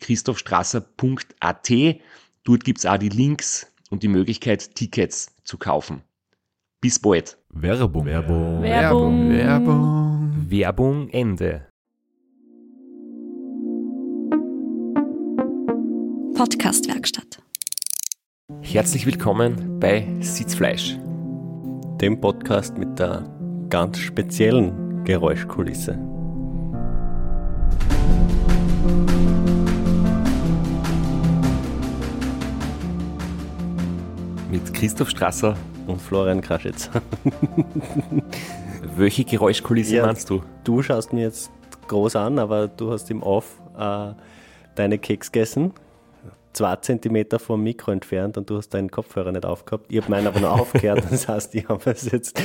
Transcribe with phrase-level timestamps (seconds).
[0.00, 1.70] www.christophstrasser.at.
[2.44, 6.02] Dort gibt's auch die Links und die Möglichkeit, Tickets zu kaufen.
[6.80, 7.36] Bis bald.
[7.50, 8.06] Werbung.
[8.06, 8.62] Werbung.
[8.62, 9.30] Werbung.
[9.30, 10.46] Werbung.
[10.48, 11.66] Werbung Ende.
[16.34, 17.42] Podcastwerkstatt.
[18.62, 20.96] Herzlich willkommen bei Sitzfleisch.
[22.00, 23.24] dem Podcast mit der
[23.68, 26.09] ganz speziellen Geräuschkulisse.
[34.50, 35.56] Mit Christoph Strasser.
[35.86, 36.90] Und Florian Kraschitz.
[38.96, 40.06] Welche Geräuschkulisse Ja.
[40.06, 40.42] meinst du?
[40.64, 41.50] Du schaust mir jetzt
[41.88, 44.12] groß an, aber du hast im Off äh,
[44.74, 45.72] deine Keks gegessen.
[46.52, 49.86] Zwei Zentimeter vom Mikro entfernt und du hast deinen Kopfhörer nicht aufgehabt.
[49.88, 52.40] Ich habe meinen aber noch aufgehört, das heißt, ich habe es jetzt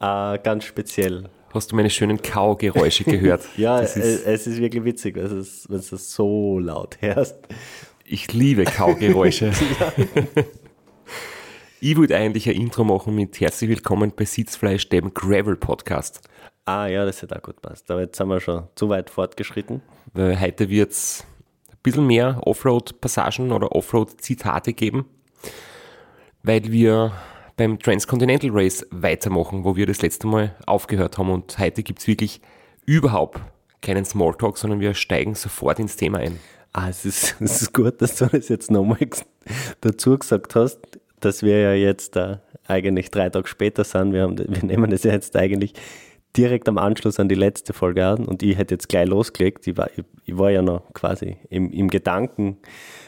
[0.00, 1.28] äh, ganz speziell.
[1.54, 3.44] Hast du meine schönen Kaugeräusche gehört?
[3.56, 6.58] Ja, das es, ist, es ist wirklich witzig, wenn du es wenn du es so
[6.58, 7.36] laut hörst.
[8.08, 9.52] Ich liebe Kaugeräusche.
[11.80, 16.20] ich würde eigentlich ein Intro machen mit Herzlich willkommen bei Sitzfleisch, dem Gravel Podcast.
[16.64, 17.90] Ah ja, das hätte auch gut passt.
[17.90, 19.82] Aber jetzt sind wir schon zu weit fortgeschritten.
[20.12, 21.24] Weil heute wird es
[21.70, 25.06] ein bisschen mehr Offroad-Passagen oder Offroad-Zitate geben,
[26.42, 27.12] weil wir
[27.56, 31.30] beim Transcontinental Race weitermachen, wo wir das letzte Mal aufgehört haben.
[31.30, 32.40] Und heute gibt es wirklich
[32.84, 33.40] überhaupt
[33.82, 36.38] keinen Smalltalk, sondern wir steigen sofort ins Thema ein.
[36.76, 38.98] Ah, es ist, es ist gut, dass du das jetzt nochmal
[39.80, 40.78] dazu gesagt hast,
[41.20, 42.36] dass wir ja jetzt äh,
[42.68, 44.12] eigentlich drei Tage später sind.
[44.12, 45.72] Wir, haben, wir nehmen das ja jetzt eigentlich
[46.36, 49.66] direkt am Anschluss an die letzte Folge an und ich hätte jetzt gleich losgelegt.
[49.66, 52.58] Ich war, ich, ich war ja noch quasi im, im Gedanken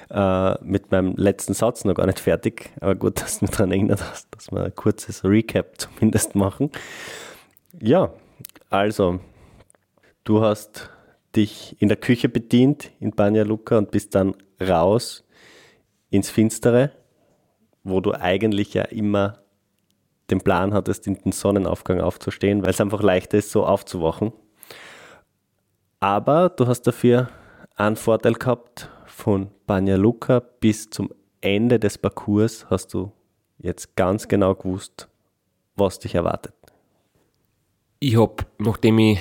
[0.09, 3.71] äh, mit meinem letzten Satz noch gar nicht fertig, aber gut, dass du mich daran
[3.71, 6.71] erinnert hast, dass wir ein kurzes Recap zumindest machen.
[7.79, 8.15] Ja,
[8.71, 9.21] also,
[10.25, 10.89] du hast
[11.37, 15.25] dich in der Küche bedient in Banja Luka und bist dann raus
[16.11, 16.93] ins Finstere,
[17.85, 19.41] wo du eigentlich ja immer
[20.31, 24.33] den Plan hattest, in den Sonnenaufgang aufzustehen, weil es einfach leichter ist, so aufzuwachen.
[26.01, 27.29] Aber du hast dafür
[27.77, 33.11] einen Vorteil gehabt, von Banja Luka bis zum Ende des Parcours hast du
[33.59, 35.09] jetzt ganz genau gewusst,
[35.75, 36.55] was dich erwartet.
[37.99, 39.19] Ich habe, nachdem ich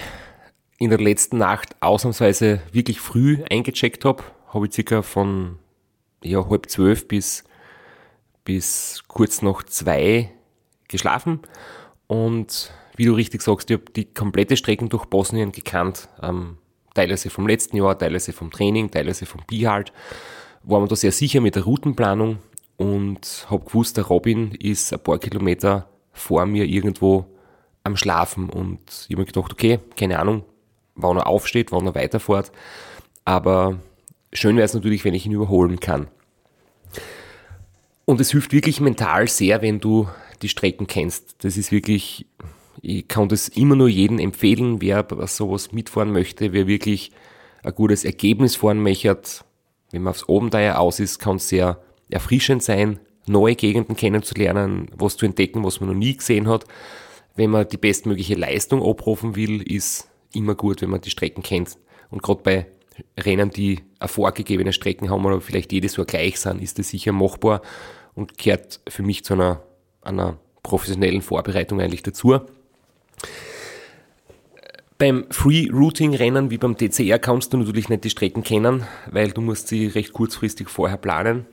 [0.78, 4.24] in der letzten Nacht ausnahmsweise wirklich früh eingecheckt habe,
[4.54, 5.58] habe ich circa von
[6.24, 7.44] ja, halb zwölf bis,
[8.44, 10.32] bis kurz nach zwei
[10.88, 11.40] geschlafen.
[12.08, 16.10] Und wie du richtig sagst, ich habe die komplette Strecken durch Bosnien gekannt.
[16.22, 16.58] Ähm,
[16.94, 19.92] teilweise vom letzten Jahr, teilweise vom Training, teilweise vom Bihalt.
[20.64, 22.40] War mir da sehr sicher mit der Routenplanung
[22.78, 27.26] und habe gewusst, der Robin ist ein paar Kilometer vor mir irgendwo
[27.84, 28.50] am Schlafen.
[28.50, 30.44] Und ich habe mir gedacht, okay, keine Ahnung,
[30.97, 32.52] wann er aufsteht, wann er weiterfährt.
[33.24, 33.80] Aber
[34.34, 36.08] schön wäre es natürlich, wenn ich ihn überholen kann.
[38.06, 40.08] Und es hilft wirklich mental sehr, wenn du
[40.41, 41.44] die Strecken kennst.
[41.44, 42.25] Das ist wirklich,
[42.81, 47.12] ich kann das immer nur jedem empfehlen, wer sowas mitfahren möchte, wer wirklich
[47.64, 49.17] ein gutes Ergebnis fahren möchte.
[49.91, 55.17] Wenn man aufs Abenteuer aus ist, kann es sehr erfrischend sein, neue Gegenden kennenzulernen, was
[55.17, 56.66] zu entdecken, was man noch nie gesehen hat.
[57.35, 61.78] Wenn man die bestmögliche Leistung abrufen will, ist immer gut, wenn man die Strecken kennt.
[62.09, 62.66] Und gerade bei
[63.17, 67.11] Rennen, die eine vorgegebene Strecken haben oder vielleicht jedes Jahr gleich sind, ist das sicher
[67.11, 67.61] machbar
[68.16, 69.61] und gehört für mich zu einer,
[70.01, 72.39] einer professionellen Vorbereitung eigentlich dazu.
[74.97, 79.67] Beim Free-Routing-Rennen wie beim DCR kannst du natürlich nicht die Strecken kennen, weil du musst
[79.67, 81.45] sie recht kurzfristig vorher planen.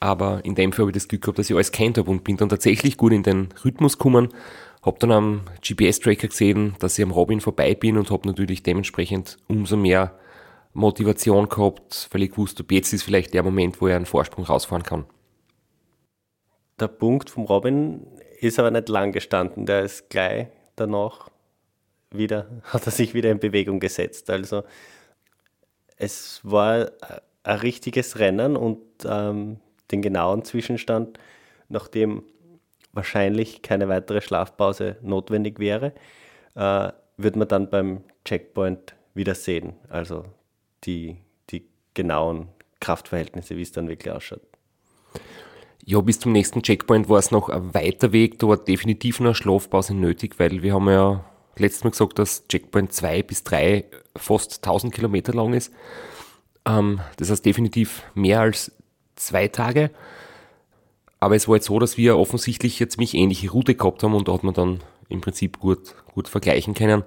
[0.00, 2.24] Aber in dem Fall habe ich das Glück gehabt, dass ich alles kennt habe und
[2.24, 4.28] bin dann tatsächlich gut in den Rhythmus gekommen.
[4.86, 9.36] Habe dann am GPS-Tracker gesehen, dass ich am Robin vorbei bin und habe natürlich dementsprechend
[9.48, 10.16] umso mehr
[10.74, 14.44] Motivation gehabt, weil ich gewusst habe, jetzt ist vielleicht der Moment, wo er einen Vorsprung
[14.44, 15.04] rausfahren kann.
[16.78, 18.06] Der Punkt vom Robin
[18.38, 19.66] ist aber nicht lang gestanden.
[19.66, 20.46] Der ist gleich
[20.76, 21.30] danach
[22.12, 24.30] wieder, hat er sich wieder in Bewegung gesetzt.
[24.30, 24.62] Also
[25.96, 26.92] es war
[27.42, 29.58] ein richtiges Rennen und ähm,
[29.90, 31.18] den genauen Zwischenstand,
[31.68, 32.22] nachdem
[32.96, 35.92] wahrscheinlich keine weitere Schlafpause notwendig wäre,
[36.54, 39.74] äh, wird man dann beim Checkpoint wieder sehen.
[39.88, 40.24] Also
[40.84, 41.16] die,
[41.50, 42.48] die genauen
[42.80, 44.42] Kraftverhältnisse, wie es dann wirklich ausschaut.
[45.84, 48.40] Ja, bis zum nächsten Checkpoint war es noch ein weiter Weg.
[48.40, 51.24] Da war definitiv eine Schlafpause nötig, weil wir haben ja
[51.56, 53.84] letztes Mal gesagt, dass Checkpoint 2 bis 3
[54.16, 55.72] fast 1000 Kilometer lang ist.
[56.66, 58.72] Ähm, das heißt definitiv mehr als
[59.14, 59.90] zwei Tage.
[61.20, 64.28] Aber es war jetzt so, dass wir offensichtlich jetzt mich ähnliche Route gehabt haben und
[64.28, 67.04] da hat man dann im Prinzip gut, gut vergleichen können.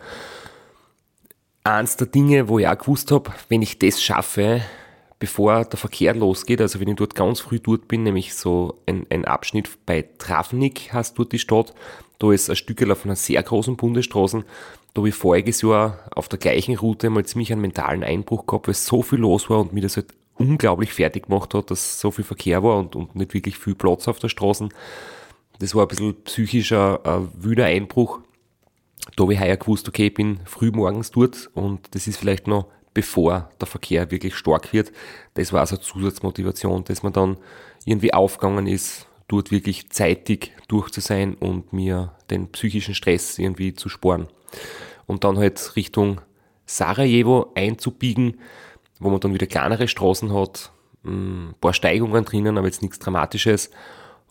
[1.64, 4.62] Eins der Dinge, wo ich auch gewusst habe, wenn ich das schaffe,
[5.20, 9.06] bevor der Verkehr losgeht, also wenn ich dort ganz früh dort bin, nämlich so ein,
[9.10, 11.74] ein Abschnitt bei Travnik heißt dort die Stadt,
[12.18, 14.44] da ist ein Stück von einer sehr großen Bundesstraße,
[14.94, 18.68] da habe ich voriges Jahr auf der gleichen Route mal ziemlich einen mentalen Einbruch gehabt,
[18.68, 20.08] weil so viel los war und mir das halt
[20.40, 24.08] unglaublich fertig gemacht hat, dass so viel Verkehr war und, und nicht wirklich viel Platz
[24.08, 24.70] auf der Straße.
[25.60, 28.20] Das war ein bisschen psychischer, ein wüder Einbruch.
[29.16, 32.48] Da habe ich heuer gewusst, okay, ich bin früh morgens dort und das ist vielleicht
[32.48, 34.92] noch bevor der Verkehr wirklich stark wird.
[35.36, 37.38] Das war also Zusatzmotivation, dass man dann
[37.86, 43.74] irgendwie aufgegangen ist, dort wirklich zeitig durch zu sein und mir den psychischen Stress irgendwie
[43.74, 44.28] zu sparen.
[45.06, 46.22] Und dann halt Richtung
[46.66, 48.40] Sarajevo einzubiegen,
[49.00, 50.72] wo man dann wieder kleinere Straßen hat,
[51.04, 53.72] ein paar Steigungen drinnen, aber jetzt nichts Dramatisches,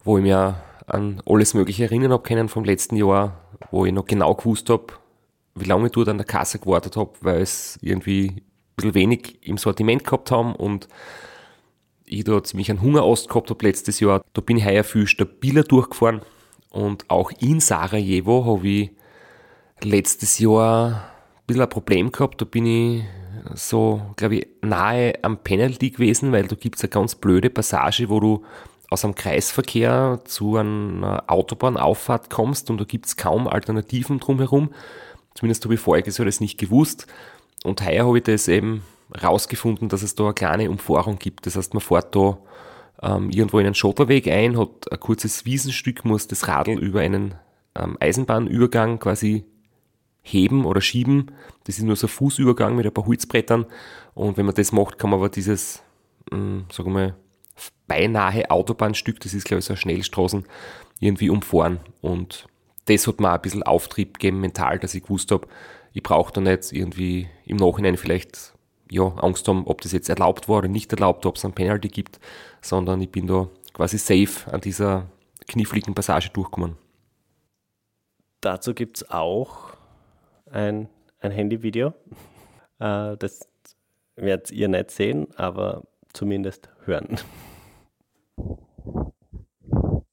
[0.04, 4.06] wo ich mir an alles Mögliche erinnern habe können vom letzten Jahr, wo ich noch
[4.06, 4.86] genau gewusst habe,
[5.54, 8.42] wie lange ich dort an der Kasse gewartet habe, weil es irgendwie ein
[8.76, 10.88] bisschen wenig im Sortiment gehabt haben und
[12.04, 14.22] ich da ziemlich einen Hungerast gehabt habe letztes Jahr.
[14.32, 16.22] Da bin ich heuer viel stabiler durchgefahren
[16.70, 18.90] und auch in Sarajevo habe ich
[19.82, 22.40] letztes Jahr ein bisschen ein Problem gehabt.
[22.40, 23.04] Da bin ich
[23.54, 28.08] so, glaube ich, nahe am Penalty gewesen, weil da gibt es eine ganz blöde Passage,
[28.08, 28.44] wo du
[28.90, 34.70] aus einem Kreisverkehr zu einer Autobahnauffahrt kommst und da gibt es kaum Alternativen drumherum.
[35.34, 37.06] Zumindest habe ich voriges Jahr das nicht gewusst.
[37.64, 38.82] Und heuer habe ich das eben
[39.22, 41.46] rausgefunden, dass es da eine kleine Umfahrung gibt.
[41.46, 42.38] Das heißt, man fährt da
[43.02, 47.34] ähm, irgendwo in einen Schotterweg ein, hat ein kurzes Wiesenstück, muss das Radl über einen
[47.74, 49.44] ähm, Eisenbahnübergang quasi
[50.32, 51.32] heben oder schieben.
[51.64, 53.66] Das ist nur so ein Fußübergang mit ein paar Holzbrettern.
[54.14, 55.82] Und wenn man das macht, kann man aber dieses,
[56.32, 57.14] ähm, sagen wir mal,
[57.86, 60.44] beinahe Autobahnstück, das ist glaube ich so eine Schnellstraßen,
[61.00, 61.80] irgendwie umfahren.
[62.00, 62.46] Und
[62.86, 65.48] das hat mir ein bisschen Auftrieb gegeben mental, dass ich gewusst habe,
[65.92, 68.54] ich brauche da nicht irgendwie im Nachhinein vielleicht
[68.90, 71.88] ja, Angst haben, ob das jetzt erlaubt war oder nicht erlaubt, ob es ein Penalty
[71.88, 72.20] gibt,
[72.62, 75.06] sondern ich bin da quasi safe an dieser
[75.46, 76.76] kniffligen Passage durchgekommen.
[78.40, 79.67] Dazu gibt es auch
[80.52, 80.88] ein,
[81.20, 81.92] ein Handyvideo.
[82.80, 83.40] Äh, das
[84.14, 87.18] werdet ihr nicht sehen, aber zumindest hören.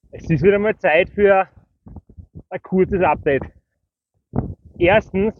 [0.09, 1.47] Es ist wieder mal Zeit für
[2.49, 3.43] ein kurzes Update.
[4.79, 5.35] Erstens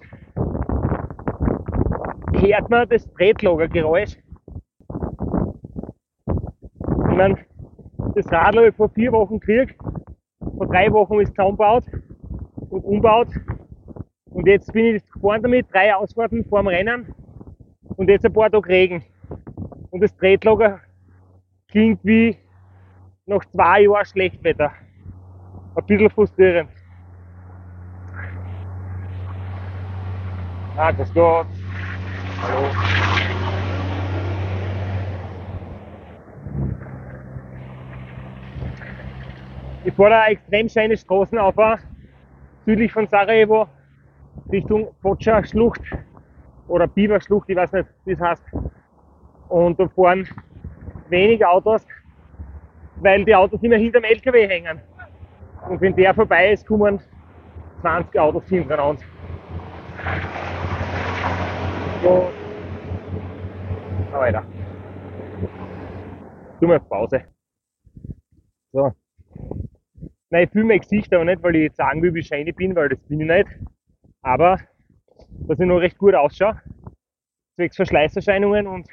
[2.34, 4.18] hört man das Tretlagergeräusch.
[6.28, 7.38] Ich meine,
[8.16, 9.76] das Radl habe ich vor vier Wochen gekriegt,
[10.40, 11.86] vor drei Wochen ist es zusammengebaut
[12.70, 13.30] und umbaut.
[14.46, 17.16] Und jetzt bin ich gefahren damit, drei Ausfahrten vor dem Rennen
[17.96, 19.04] und jetzt ein paar Tage Regen.
[19.90, 20.82] Und das Tretlager
[21.68, 22.38] klingt wie
[23.26, 24.72] nach zwei Jahren Schlechtwetter.
[25.76, 26.70] Ein bisschen frustrierend.
[30.78, 31.24] Ah, das geht.
[31.24, 31.48] Hallo.
[39.86, 41.56] Ich fahre da extrem schöne Straßen auf,
[42.68, 43.68] südlich von Sarajevo,
[44.52, 45.82] Richtung Foča Schlucht
[46.68, 48.44] oder Biber Schlucht, ich weiß nicht, wie es heißt.
[49.50, 50.28] Und da fahren
[51.10, 51.86] wenig Autos,
[53.02, 54.82] weil die Autos immer hinterm LKW hängen.
[55.70, 57.00] Und wenn der vorbei ist, kommen
[57.82, 59.02] 20 Autos hintereinander.
[62.04, 62.30] So.
[64.12, 64.44] Na weiter.
[66.60, 67.24] Tu mal auf Pause.
[68.72, 68.92] So.
[70.30, 72.56] Nein, ich fühle mein Gesicht aber nicht, weil ich jetzt sagen will, wie schön ich
[72.56, 73.75] bin, weil das bin ich nicht.
[74.26, 74.60] Aber,
[75.48, 76.60] dass ich noch recht gut ausschaue.
[77.56, 78.88] Zwecks Verschleißerscheinungen und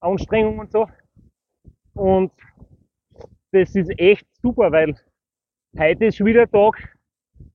[0.00, 0.88] Anstrengung und so.
[1.92, 2.32] Und
[3.52, 4.98] das ist echt super, weil
[5.78, 6.96] heute ist schon wieder Tag.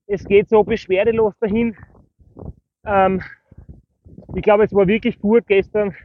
[0.05, 1.75] Es geht so beschwerdelos dahin.
[2.86, 3.24] Ähm,
[4.36, 5.96] ich glaube, es war wirklich gut gestern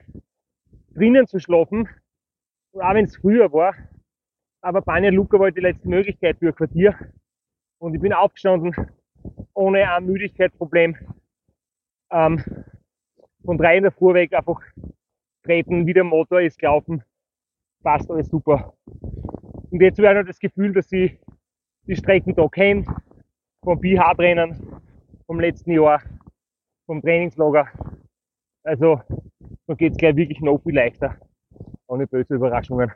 [0.95, 1.91] drinnen zu schlafen,
[2.73, 3.75] auch wenn es früher war.
[4.63, 6.99] Aber Banja Luka war die letzte Möglichkeit für ein Quartier.
[7.79, 8.75] Und ich bin aufgestanden,
[9.55, 10.97] ohne ein Müdigkeitsproblem.
[12.11, 12.43] Ähm,
[13.45, 14.61] von drei in der Früh weg einfach
[15.45, 17.03] treten, wie der Motor ist gelaufen.
[17.83, 18.75] Passt alles super.
[19.71, 21.19] Und jetzt habe ich noch das Gefühl, dass ich
[21.87, 22.85] die Strecken da kenne,
[23.63, 24.81] vom BH-Rennen,
[25.27, 26.03] vom letzten Jahr,
[26.87, 27.69] vom Trainingslager.
[28.65, 29.01] Also,
[29.67, 31.17] da geht es gleich wirklich noch viel leichter.
[31.87, 32.91] Ohne böse Überraschungen.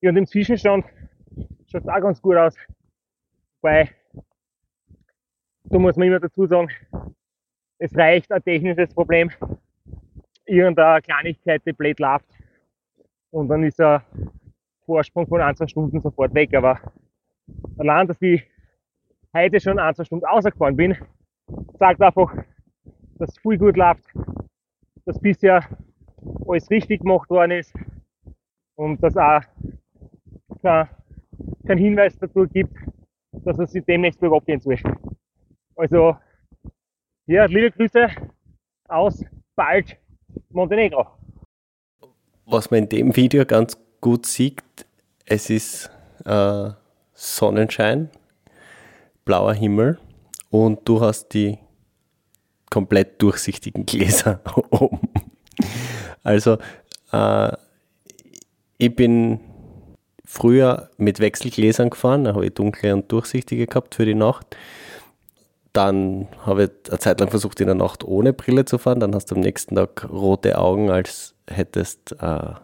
[0.00, 0.84] Ja, und im Zwischenstand
[1.66, 2.54] schaut es auch ganz gut aus.
[3.62, 3.88] Weil,
[5.70, 6.68] da muss man immer dazu sagen,
[7.78, 9.30] es reicht ein technisches Problem,
[10.44, 12.26] irgendeine Kleinigkeit, die blöd läuft.
[13.30, 14.02] Und dann ist ein
[14.84, 16.52] Vorsprung von ein, zwei Stunden sofort weg.
[16.54, 16.80] Aber
[17.78, 18.44] allein, dass ich
[19.32, 20.96] heute schon ein, zwei Stunden ausgefahren bin,
[21.78, 22.34] sagt einfach,
[23.18, 24.04] dass es viel gut läuft,
[25.04, 25.64] dass bisher
[26.48, 27.72] alles richtig gemacht worden ist
[28.74, 29.42] und dass auch
[30.62, 30.88] kein,
[31.64, 32.74] kein Hinweis dazu gibt,
[33.30, 34.76] dass es sich demnächst bergab gehen soll.
[35.76, 36.16] Also,
[37.26, 38.08] ja, liebe Grüße
[38.88, 39.24] aus
[39.54, 39.96] bald
[40.50, 41.06] Montenegro.
[42.46, 44.62] Was man in dem Video ganz gut sieht,
[45.26, 45.90] es ist
[46.24, 46.70] äh,
[47.14, 48.10] Sonnenschein,
[49.24, 49.98] blauer Himmel
[50.50, 51.58] und du hast die
[52.70, 55.00] komplett durchsichtigen Gläser oben.
[56.22, 56.58] Also
[57.12, 57.52] äh,
[58.78, 59.40] ich bin
[60.24, 64.56] früher mit Wechselgläsern gefahren, da habe ich dunkle und durchsichtige gehabt für die Nacht.
[65.72, 69.00] Dann habe ich eine Zeit lang versucht, in der Nacht ohne Brille zu fahren.
[69.00, 72.54] Dann hast du am nächsten Tag rote Augen, als hättest äh,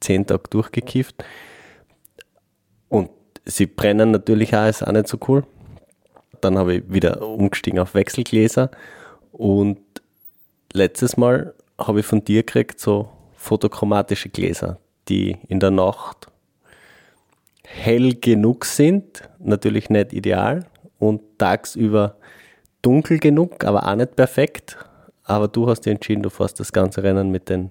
[0.00, 1.24] zehn Tage durchgekifft.
[2.88, 3.10] Und
[3.44, 5.44] sie brennen natürlich auch, ist auch nicht so cool.
[6.40, 8.70] Dann habe ich wieder umgestiegen auf Wechselgläser.
[9.32, 9.80] Und
[10.72, 14.78] letztes Mal habe ich von dir gekriegt so fotochromatische Gläser,
[15.08, 16.28] die in der Nacht
[17.64, 20.66] hell genug sind, natürlich nicht ideal,
[20.98, 22.16] und tagsüber
[22.82, 24.76] dunkel genug, aber auch nicht perfekt.
[25.24, 27.70] Aber du hast dich entschieden, du fährst das ganze Rennen mit den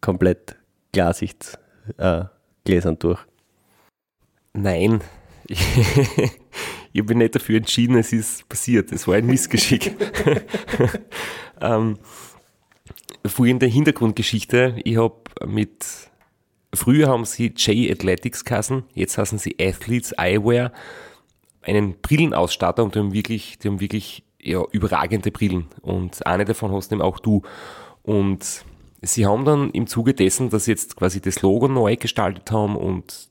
[0.00, 0.56] komplett
[0.92, 3.20] Glassichtsgläsern äh, durch.
[4.52, 5.00] Nein,
[5.48, 5.60] ich,
[6.92, 8.92] mich nicht dafür entschieden, es ist passiert.
[8.92, 9.96] Es war ein Missgeschick.
[11.60, 11.98] ähm,
[13.26, 14.76] folgende Hintergrundgeschichte.
[14.84, 15.84] Ich habe mit,
[16.74, 20.72] früher haben sie J Athletics Kassen, jetzt heißen sie Athletes Eyewear
[21.62, 25.66] einen Brillenausstatter und die haben wirklich, die haben wirklich ja, überragende Brillen.
[25.82, 27.42] Und eine davon hast eben auch du.
[28.02, 28.64] Und
[29.02, 32.76] sie haben dann im Zuge dessen, dass sie jetzt quasi das Logo neu gestaltet haben
[32.76, 33.28] und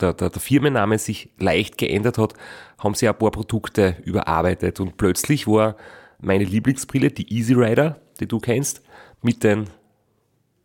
[0.00, 2.34] der, der, der Firmenname sich leicht geändert hat,
[2.78, 4.80] haben sie ein paar Produkte überarbeitet.
[4.80, 5.76] Und plötzlich war
[6.20, 8.82] meine Lieblingsbrille, die Easy Rider, die du kennst,
[9.22, 9.68] mit den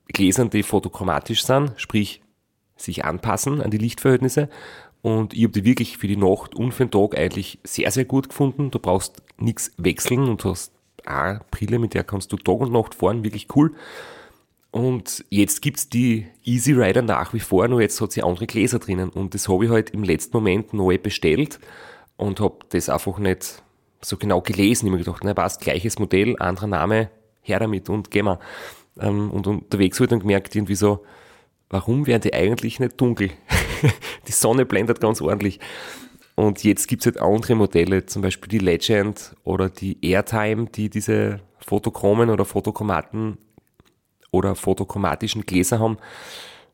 [0.08, 2.22] Gläsern, die photochromatisch sind, sprich
[2.76, 4.50] sich anpassen an die Lichtverhältnisse.
[5.04, 8.06] Und ich habe die wirklich für die Nacht und für den Tag eigentlich sehr, sehr
[8.06, 8.72] gut gefunden.
[8.72, 10.72] Du brauchst nichts wechseln und hast
[11.06, 13.74] eine Brille, mit der kannst du Tag und Nacht fahren, wirklich cool.
[14.72, 18.80] Und jetzt gibt's die Easy Rider nach wie vor, nur jetzt hat sie andere Gläser
[18.80, 19.10] drinnen.
[19.10, 21.60] Und das habe ich halt im letzten Moment neu bestellt
[22.16, 23.62] und habe das einfach nicht
[24.00, 24.86] so genau gelesen.
[24.86, 27.10] Ich habe mir gedacht, na passt, gleiches Modell, anderer Name,
[27.42, 28.40] her damit und gehen wir.
[29.02, 31.04] Ähm, und unterwegs habe ich dann gemerkt, irgendwie so,
[31.74, 33.32] warum werden die eigentlich nicht dunkel?
[34.28, 35.60] die Sonne blendet ganz ordentlich.
[36.36, 40.90] Und jetzt gibt es halt andere Modelle, zum Beispiel die Legend oder die Airtime, die
[40.90, 43.38] diese Fotochromen oder Fotochromaten
[44.32, 45.98] oder fotochromatischen Gläser haben.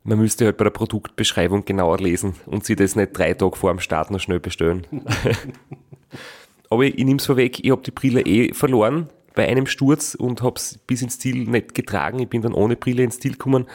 [0.04, 3.72] Man müsste halt bei der Produktbeschreibung genauer lesen und sie das nicht drei Tage vor
[3.72, 4.86] dem Start noch schnell bestellen.
[6.70, 10.16] Aber ich, ich nehme es vorweg, ich habe die Brille eh verloren bei einem Sturz
[10.16, 12.20] und habe es bis ins Ziel nicht getragen.
[12.20, 13.66] Ich bin dann ohne Brille ins Ziel gekommen.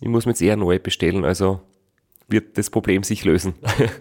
[0.00, 1.60] Ich muss mir jetzt eher neu bestellen, also
[2.28, 3.54] wird das Problem sich lösen.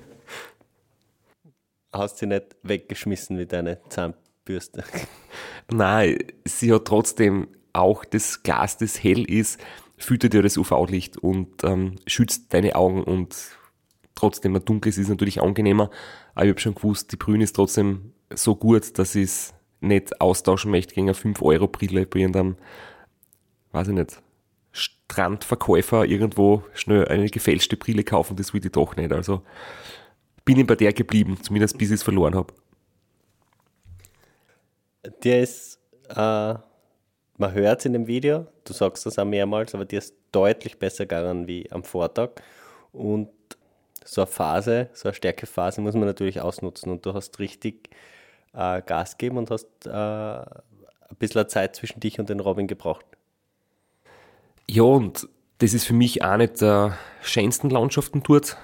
[1.93, 4.83] Hast sie nicht weggeschmissen wie deine Zahnbürste?
[5.71, 9.59] Nein, sie hat trotzdem auch das Glas, das hell ist,
[9.97, 13.35] füttert dir das UV-Licht und ähm, schützt deine Augen und
[14.15, 15.91] trotzdem ein dunkles ist natürlich angenehmer.
[16.33, 20.19] Aber ich habe schon gewusst, die Brüne ist trotzdem so gut, dass ich es nicht
[20.21, 22.55] austauschen möchte gegen eine 5-Euro-Brille bei irgendeinem,
[23.71, 24.22] weiß ich nicht,
[25.13, 29.11] Strandverkäufer irgendwo schnell eine gefälschte Brille kaufen, das will ich doch nicht.
[29.11, 29.43] Also
[30.43, 32.53] bin ich bei der geblieben, zumindest bis ich es verloren habe.
[35.23, 35.79] Der ist,
[36.09, 40.15] äh, man hört es in dem Video, du sagst das auch mehrmals, aber dir ist
[40.31, 42.31] deutlich besser gegangen wie am Vortag.
[42.91, 43.29] Und
[44.03, 47.89] so eine Phase, so eine Stärkephase muss man natürlich ausnutzen und du hast richtig
[48.53, 53.05] äh, Gas gegeben und hast äh, ein bisschen Zeit zwischen dich und den Robin gebraucht.
[54.69, 55.27] Ja, und
[55.59, 58.57] das ist für mich eine der schönsten Landschaften dort.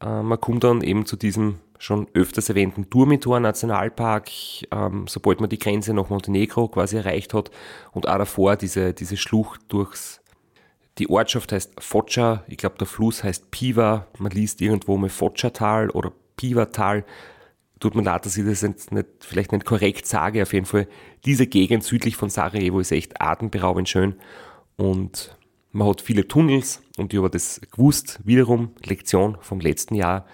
[0.00, 4.30] Äh, man kommt dann eben zu diesem schon öfters erwähnten Turmitor Nationalpark,
[4.72, 7.50] ähm, sobald man die Grenze nach Montenegro quasi erreicht hat.
[7.92, 10.20] Und auch davor diese, diese Schlucht durchs,
[10.98, 15.90] die Ortschaft heißt Foča, ich glaube der Fluss heißt Piva, man liest irgendwo mal Fočatal
[15.90, 17.04] oder Pivatal,
[17.78, 20.88] tut mir leid, dass ich das jetzt nicht, vielleicht nicht korrekt sage, auf jeden Fall,
[21.24, 24.16] diese Gegend südlich von Sarajevo ist echt atemberaubend schön.
[24.76, 25.36] Und
[25.72, 30.26] man hat viele Tunnels und ich habe das gewusst, wiederum Lektion vom letzten Jahr,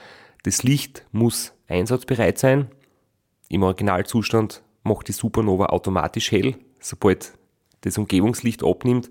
[0.44, 2.68] das Licht muss einsatzbereit sein.
[3.48, 7.32] Im Originalzustand macht die Supernova automatisch hell, sobald
[7.80, 9.08] das Umgebungslicht abnimmt.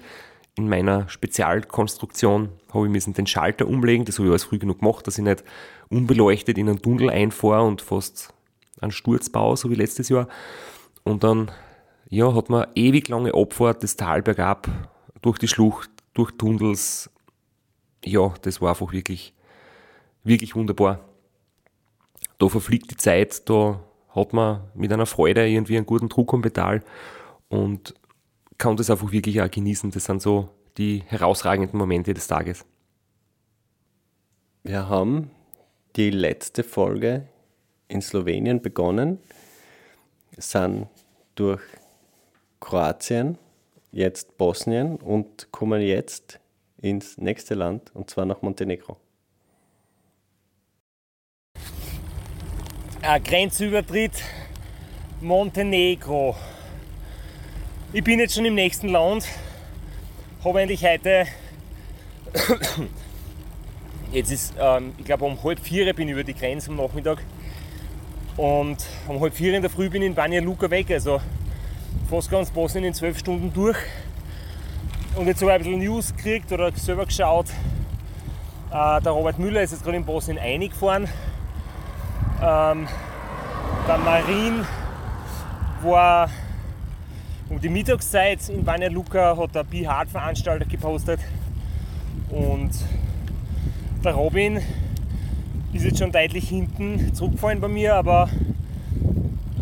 [0.56, 4.80] In meiner Spezialkonstruktion habe ich müssen den Schalter umlegen, das habe ich alles früh genug
[4.80, 5.44] gemacht, dass ich nicht
[5.90, 8.34] unbeleuchtet in einen Tunnel einfahre und fast
[8.80, 10.28] einen Sturz baue, so wie letztes Jahr.
[11.04, 11.52] Und dann
[12.10, 14.68] ja, hat man ewig lange Abfahrt das Tal bergab,
[15.22, 17.10] durch die Schlucht, durch Tunnels.
[18.04, 19.34] Ja, das war einfach wirklich,
[20.24, 21.00] wirklich wunderbar
[22.44, 23.80] da verfliegt die Zeit, da
[24.10, 26.84] hat man mit einer Freude irgendwie einen guten Druck am Pedal
[27.48, 27.94] und
[28.58, 29.92] kann das einfach wirklich auch genießen.
[29.92, 32.66] Das sind so die herausragenden Momente des Tages.
[34.64, 35.32] Wir haben
[35.96, 37.28] die letzte Folge
[37.88, 39.20] in Slowenien begonnen,
[40.38, 40.88] sind
[41.36, 41.62] durch
[42.60, 43.38] Kroatien,
[43.94, 46.42] jetzt Bosnien und kommen jetzt
[46.82, 48.98] ins nächste Land und zwar nach Montenegro.
[53.04, 54.14] äh, Grenzübertritt
[55.20, 56.36] Montenegro.
[57.92, 59.28] Ich bin jetzt schon im nächsten Land,
[60.44, 61.26] habe eigentlich heute,
[64.14, 67.24] jetzt ist, ähm, ich glaube um halb vier bin ich über die Grenze am Nachmittag
[68.38, 71.20] und um halb vier in der Früh bin ich in Banja Luka weg, also
[72.10, 73.78] fast ganz Bosnien in zwölf Stunden durch.
[75.16, 77.48] Und jetzt habe ich ein bisschen News gekriegt oder selber geschaut.
[78.72, 81.08] Äh, der Robert Müller ist jetzt gerade in Bosnien eingefahren
[82.44, 82.88] ähm,
[83.88, 84.66] der Marin
[85.82, 86.30] war
[87.50, 91.22] um die Mittagszeit in Banja Luka, hat der Bihard-Veranstalter gepostet.
[92.30, 92.72] Und
[94.04, 94.60] der Robin
[95.72, 98.30] ist jetzt schon deutlich hinten zurückgefallen bei mir, aber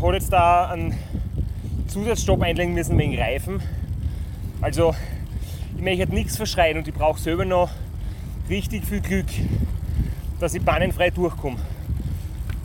[0.01, 0.97] hat jetzt da einen
[1.91, 3.61] Zusatzstopp einlegen müssen wegen Reifen.
[4.61, 4.95] Also
[5.75, 7.69] ich möchte nichts verschreien und ich brauche selber noch
[8.49, 9.25] richtig viel Glück,
[10.39, 11.57] dass ich bannenfrei durchkomme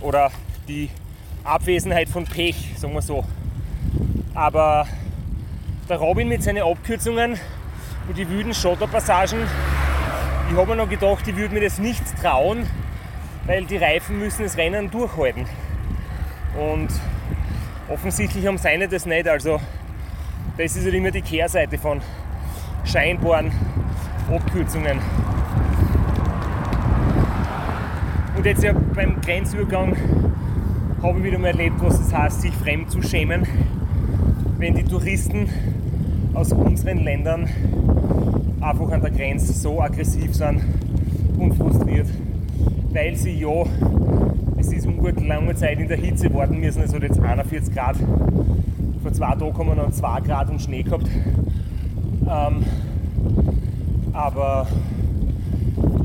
[0.00, 0.30] oder
[0.68, 0.90] die
[1.42, 3.24] Abwesenheit von Pech, sagen wir so.
[4.32, 4.86] Aber
[5.88, 7.36] der Robin mit seinen Abkürzungen
[8.06, 9.40] und die wüden Schotterpassagen,
[10.52, 12.64] ich habe mir noch gedacht, ich würde mir das nicht trauen,
[13.46, 15.46] weil die Reifen müssen das Rennen durchhalten.
[16.56, 16.90] Und
[17.88, 19.28] offensichtlich haben seine das nicht.
[19.28, 19.60] Also
[20.56, 22.00] das ist halt immer die Kehrseite von
[22.84, 23.50] scheinbaren
[24.30, 24.98] Abkürzungen.
[28.36, 29.96] Und jetzt ja beim Grenzübergang
[31.02, 33.46] habe ich wieder mal erlebt, was es heißt, sich fremd zu schämen,
[34.58, 35.48] wenn die Touristen
[36.34, 37.48] aus unseren Ländern
[38.60, 40.62] einfach an der Grenze so aggressiv sind
[41.38, 42.08] und frustriert,
[42.92, 43.64] weil sie ja,
[44.66, 47.96] es ist gut lange Zeit in der Hitze warten müssen, es hat jetzt 41 Grad,
[49.02, 51.06] vor zwei Tagen haben wir noch 2 Grad und Schnee gehabt.
[52.28, 52.64] Ähm,
[54.12, 54.66] aber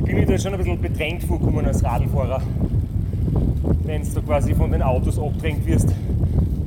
[0.05, 2.41] bin ich da schon ein bisschen bedrängt vorgekommen als Radlfahrer,
[3.83, 5.95] wenn du quasi von den Autos abdrängt wirst,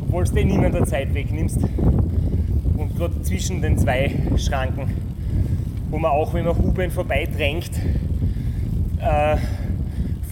[0.03, 1.59] obwohl du dir niemand der Zeit wegnimmst.
[2.77, 4.91] Und gerade zwischen den zwei Schranken,
[5.91, 7.71] wo man auch, wenn man Huben vorbeidrängt,
[9.01, 9.37] äh,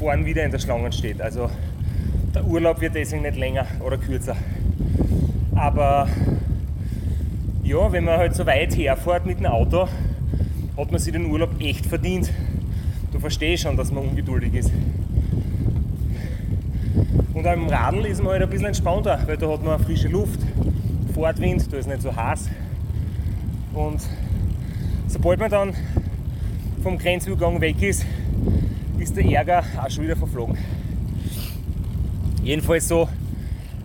[0.03, 1.23] vorn wieder in der Schlange steht.
[1.23, 1.49] Also
[2.35, 4.37] der Urlaub wird deswegen nicht länger oder kürzer.
[5.55, 6.09] Aber
[7.63, 9.89] ja, wenn man halt so weit herfährt mit dem Auto,
[10.77, 12.31] hat man sich den Urlaub echt verdient
[13.23, 14.73] verstehe schon, dass man ungeduldig ist.
[17.33, 20.41] Und am Radl ist man halt ein bisschen entspannter, weil da hat man frische Luft,
[21.15, 22.51] Fortwind, da ist nicht so heiß.
[23.73, 24.03] Und
[25.07, 25.75] sobald man dann
[26.83, 28.05] vom Grenzübergang weg ist,
[29.03, 30.57] ist der Ärger auch schon wieder verflogen.
[32.45, 33.09] Jedenfalls so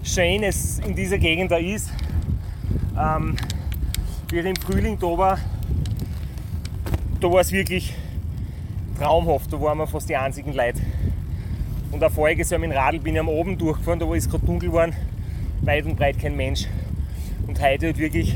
[0.03, 1.89] schön es in dieser Gegend da ist,
[2.95, 3.35] ähm,
[4.29, 5.39] wie im Frühling da war,
[7.19, 7.95] da war es wirklich
[8.99, 10.81] traumhaft, da waren wir fast die einzigen Leute.
[11.91, 14.29] Und auch voriges Jahr mit dem Radl bin ich am Oben durchgefahren, da wo es
[14.29, 14.89] gerade dunkel war,
[15.61, 16.67] weit und breit kein Mensch.
[17.47, 18.35] Und heute hat wirklich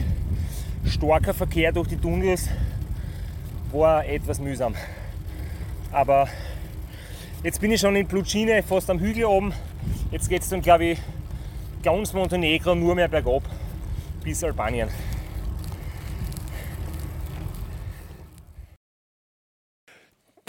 [0.85, 2.49] starker Verkehr durch die Tunnels,
[3.71, 4.73] war etwas mühsam.
[5.91, 6.27] Aber
[7.43, 9.53] jetzt bin ich schon in Plucine, fast am Hügel oben.
[10.11, 10.99] Jetzt geht es dann, glaube ich,
[11.83, 13.43] ganz Montenegro nur mehr bergab
[14.23, 14.89] bis Albanien.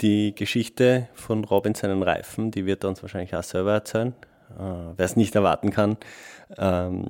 [0.03, 4.13] die Geschichte von Robin seinen Reifen, die wird er uns wahrscheinlich auch selber erzählen.
[4.51, 5.97] Äh, Wer es nicht erwarten kann,
[6.57, 7.07] ähm,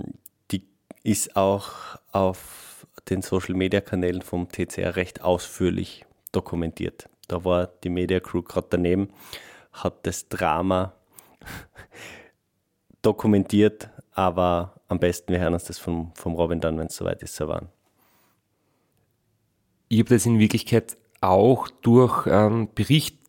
[0.52, 0.64] die
[1.04, 7.10] ist auch auf den Social Media Kanälen vom TCR recht ausführlich dokumentiert.
[7.28, 9.10] Da war die Media Crew gerade daneben,
[9.74, 10.94] hat das Drama
[13.02, 17.22] dokumentiert, aber am besten wir hören uns das vom, vom Robin dann, wenn es soweit
[17.22, 17.70] ist, so waren.
[19.90, 23.20] Ich habe das in Wirklichkeit auch durch einen Bericht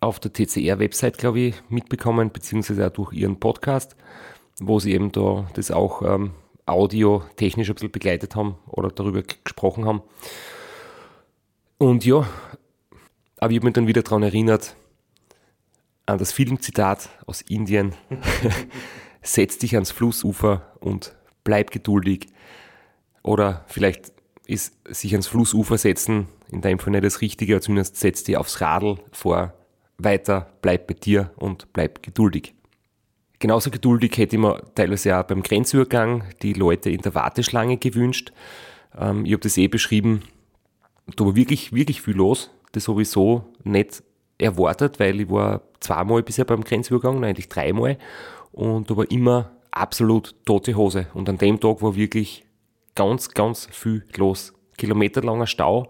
[0.00, 3.96] auf der TCR-Website, glaube ich, mitbekommen, beziehungsweise auch durch ihren Podcast,
[4.60, 6.32] wo sie eben da das auch ähm,
[6.66, 10.02] audio-technisch ein bisschen begleitet haben oder darüber gesprochen haben.
[11.78, 12.26] Und ja,
[13.38, 14.76] aber ich habe mich dann wieder daran erinnert,
[16.06, 17.94] an das Filmzitat aus Indien.
[19.22, 21.14] Setz dich ans Flussufer und
[21.44, 22.26] bleib geduldig.
[23.22, 24.12] Oder vielleicht
[24.46, 28.60] ist sich ans Flussufer setzen in deinem Fall nicht das Richtige, zumindest setz dich aufs
[28.60, 29.54] Radl vor,
[29.98, 32.54] weiter, bleib bei dir und bleib geduldig.
[33.38, 38.32] Genauso geduldig hätte ich mir teilweise auch beim Grenzübergang die Leute in der Warteschlange gewünscht.
[38.96, 40.22] Ähm, ich habe das eh beschrieben,
[41.16, 42.50] da war wirklich, wirklich viel los.
[42.72, 44.02] Das sowieso nicht
[44.38, 47.98] erwartet, weil ich war zweimal bisher beim Grenzübergang, nein, eigentlich dreimal
[48.52, 51.08] und da war immer absolut tote Hose.
[51.14, 52.44] Und an dem Tag war wirklich
[52.94, 54.54] ganz, ganz viel los.
[54.78, 55.88] Kilometerlanger Stau.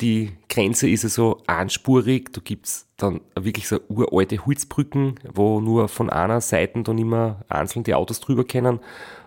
[0.00, 2.32] Die Grenze ist also einspurig.
[2.32, 7.84] Da gibt's dann wirklich so uralte Holzbrücken, wo nur von einer Seite dann immer einzeln
[7.84, 8.80] die Autos drüber kennen.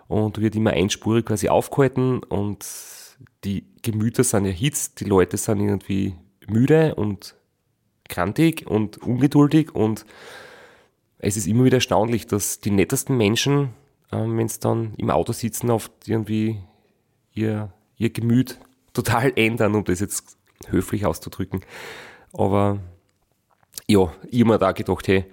[0.10, 2.66] Und wird immer einspurig quasi aufgehalten und
[3.46, 6.16] die Gemüter sind erhitzt, die Leute sind irgendwie
[6.48, 7.36] müde und
[8.14, 10.06] krantig und ungeduldig und
[11.18, 13.70] es ist immer wieder erstaunlich, dass die nettesten Menschen,
[14.12, 16.60] ähm, wenn sie dann im Auto sitzen, oft irgendwie
[17.34, 18.60] ihr, ihr Gemüt
[18.94, 21.62] total ändern, um das jetzt höflich auszudrücken.
[22.34, 22.80] Aber
[23.88, 25.26] ja, ich habe mir da gedacht, hey,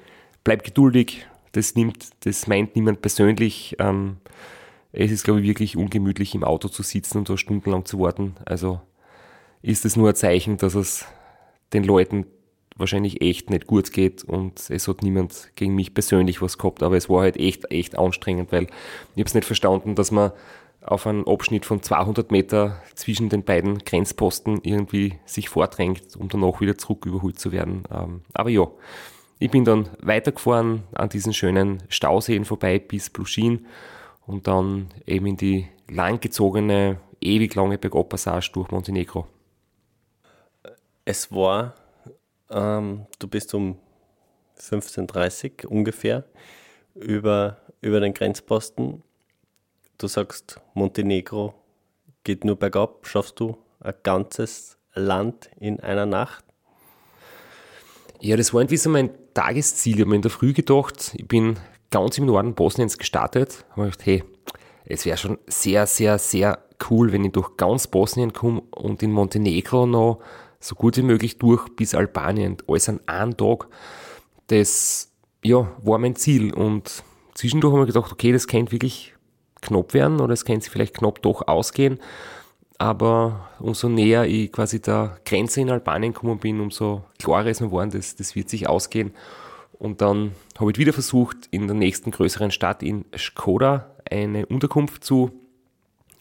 [0.43, 3.77] bleib geduldig, das nimmt, das meint niemand persönlich.
[3.79, 4.19] Ähm,
[4.93, 8.37] es ist, glaube ich, wirklich ungemütlich im Auto zu sitzen und da stundenlang zu warten.
[8.47, 8.81] Also
[9.61, 11.05] ist es nur ein Zeichen, dass es
[11.73, 12.27] den Leuten
[12.81, 16.97] wahrscheinlich echt nicht gut geht und es hat niemand gegen mich persönlich was gehabt, aber
[16.97, 18.71] es war halt echt, echt anstrengend, weil ich
[19.21, 20.33] habe es nicht verstanden, dass man
[20.83, 26.61] auf einen Abschnitt von 200 Meter zwischen den beiden Grenzposten irgendwie sich vordrängt, um danach
[26.61, 27.85] wieder zurück überholt zu werden.
[27.93, 28.67] Ähm, aber ja,
[29.39, 33.67] ich bin dann weitergefahren an diesen schönen Stauseen vorbei bis Bluschin
[34.27, 39.27] und dann eben in die langgezogene, ewig lange Bergabpassage durch Montenegro.
[41.05, 41.75] Es war
[42.51, 43.79] ähm, du bist um
[44.59, 46.25] 15.30 Uhr ungefähr
[46.95, 49.03] über, über den Grenzposten.
[49.99, 51.55] Du sagst, Montenegro
[52.25, 53.07] geht nur bergab.
[53.07, 56.45] Schaffst du ein ganzes Land in einer Nacht?
[58.21, 59.95] Ja, das war irgendwie so mein Tagesziel.
[59.95, 61.59] Ich habe mir in der Früh gedacht, ich bin
[61.91, 63.65] ganz im Norden Bosniens gestartet.
[63.71, 64.25] Ich habe gedacht, hey,
[64.85, 66.59] es wäre schon sehr, sehr, sehr
[66.91, 70.21] cool, wenn ich durch ganz Bosnien komme und in Montenegro noch
[70.61, 72.59] so gut wie möglich durch bis Albanien.
[72.69, 73.67] Alles an einem Tag.
[74.49, 75.11] Das
[75.43, 76.53] ja, war mein Ziel.
[76.53, 77.03] Und
[77.35, 79.15] zwischendurch habe ich gedacht, okay, das könnte wirklich
[79.63, 81.99] knapp werden oder es könnte sich vielleicht knapp doch ausgehen.
[82.79, 87.67] Aber umso näher ich quasi der Grenze in Albanien gekommen bin, umso klarer ist mir
[87.67, 89.13] geworden, das, das wird sich ausgehen.
[89.73, 95.05] Und dann habe ich wieder versucht, in der nächsten größeren Stadt in Skoda eine Unterkunft
[95.05, 95.31] zu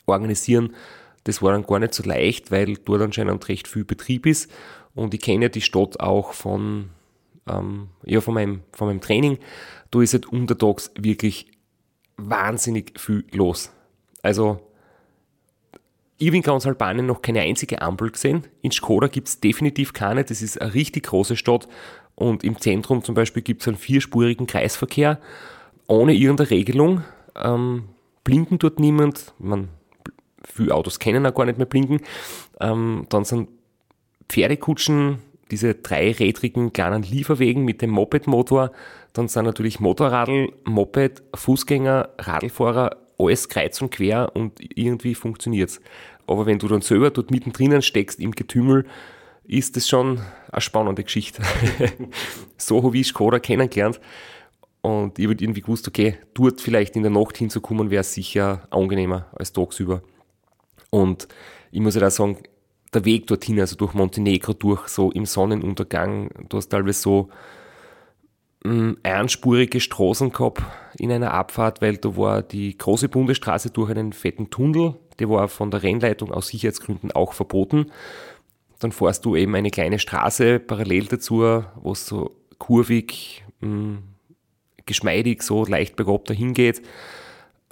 [0.06, 0.76] organisieren.
[1.30, 4.52] Das war dann gar nicht so leicht, weil dort anscheinend recht viel Betrieb ist.
[4.96, 6.90] Und ich kenne ja die Stadt auch von,
[7.48, 9.38] ähm, ja, von, meinem, von meinem Training.
[9.92, 11.46] Da ist halt untertags wirklich
[12.18, 13.72] wahnsinnig viel los.
[14.24, 14.60] Also,
[16.18, 18.48] ich habe in ganz Albanien noch keine einzige Ampel gesehen.
[18.64, 20.24] In Skoda gibt es definitiv keine.
[20.24, 21.68] Das ist eine richtig große Stadt.
[22.16, 25.20] Und im Zentrum zum Beispiel gibt es einen vierspurigen Kreisverkehr
[25.86, 27.04] ohne irgendeine Regelung.
[27.36, 27.84] Ähm,
[28.24, 29.36] blinken dort niemand.
[29.38, 29.70] Man
[30.54, 32.02] viele Autos kennen auch gar nicht mehr blinken.
[32.60, 33.50] Ähm, dann sind
[34.28, 35.20] Pferdekutschen,
[35.52, 38.72] diese dreirädrigen kleinen Lieferwegen mit dem Moped-Motor.
[39.14, 45.82] Dann sind natürlich Motorradl, Moped, Fußgänger, Radlfahrer, alles kreuz und quer und irgendwie funktioniert's.
[46.28, 48.86] Aber wenn du dann selber dort mittendrin steckst im Getümmel,
[49.44, 51.42] ist das schon eine spannende Geschichte.
[52.58, 54.00] so habe ich Skoda kennengelernt.
[54.82, 59.26] Und ich habe irgendwie gewusst, okay, dort vielleicht in der Nacht hinzukommen, wäre sicher angenehmer
[59.34, 60.04] als tagsüber.
[60.90, 61.28] Und
[61.72, 62.38] ich muss ja auch sagen,
[62.94, 67.30] der Weg dorthin, also durch Montenegro, durch so im Sonnenuntergang, du hast teilweise so
[68.64, 70.64] hm, einspurige Straßen gehabt
[70.98, 75.48] in einer Abfahrt, weil da war die große Bundesstraße durch einen fetten Tunnel, der war
[75.48, 77.92] von der Rennleitung aus Sicherheitsgründen auch verboten.
[78.80, 84.00] dann fährst du eben eine kleine Straße parallel dazu, wo es so kurvig, mh,
[84.86, 86.82] geschmeidig, so leicht bergab dahin geht.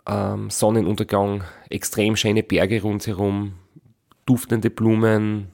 [0.07, 3.55] Ähm, Sonnenuntergang, extrem schöne Berge rundherum,
[4.25, 5.51] duftende Blumen,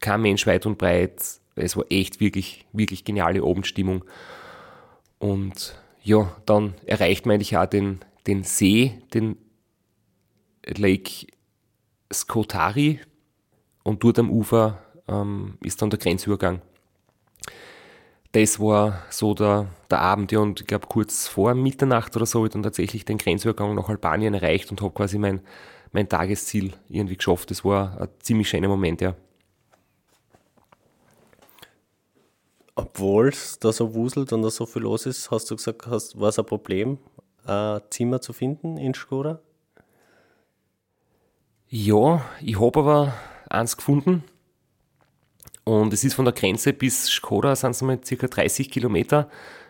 [0.00, 1.22] kein Mensch weit und breit.
[1.56, 4.04] Es war echt wirklich, wirklich geniale Abendstimmung.
[5.18, 9.36] Und ja, dann erreicht man eigentlich auch den, den See, den
[10.66, 11.26] Lake
[12.12, 13.00] Skotari.
[13.82, 16.62] Und dort am Ufer ähm, ist dann der Grenzübergang.
[18.34, 22.40] Das war so der, der Abend, ja, und ich glaube, kurz vor Mitternacht oder so
[22.40, 25.40] habe ich dann tatsächlich den Grenzübergang nach Albanien erreicht und habe quasi mein,
[25.92, 27.52] mein Tagesziel irgendwie geschafft.
[27.52, 29.14] Das war ein ziemlich schöner Moment, ja.
[32.74, 36.18] Obwohl es da so wuselt und da so viel los ist, hast du gesagt, hast,
[36.18, 36.98] war es ein Problem,
[37.46, 39.38] ein Zimmer zu finden in Skoda?
[41.68, 43.14] Ja, ich habe aber
[43.48, 44.24] eins gefunden.
[45.64, 49.28] Und es ist von der Grenze bis Skoda sind es mal circa 30 Kilometer.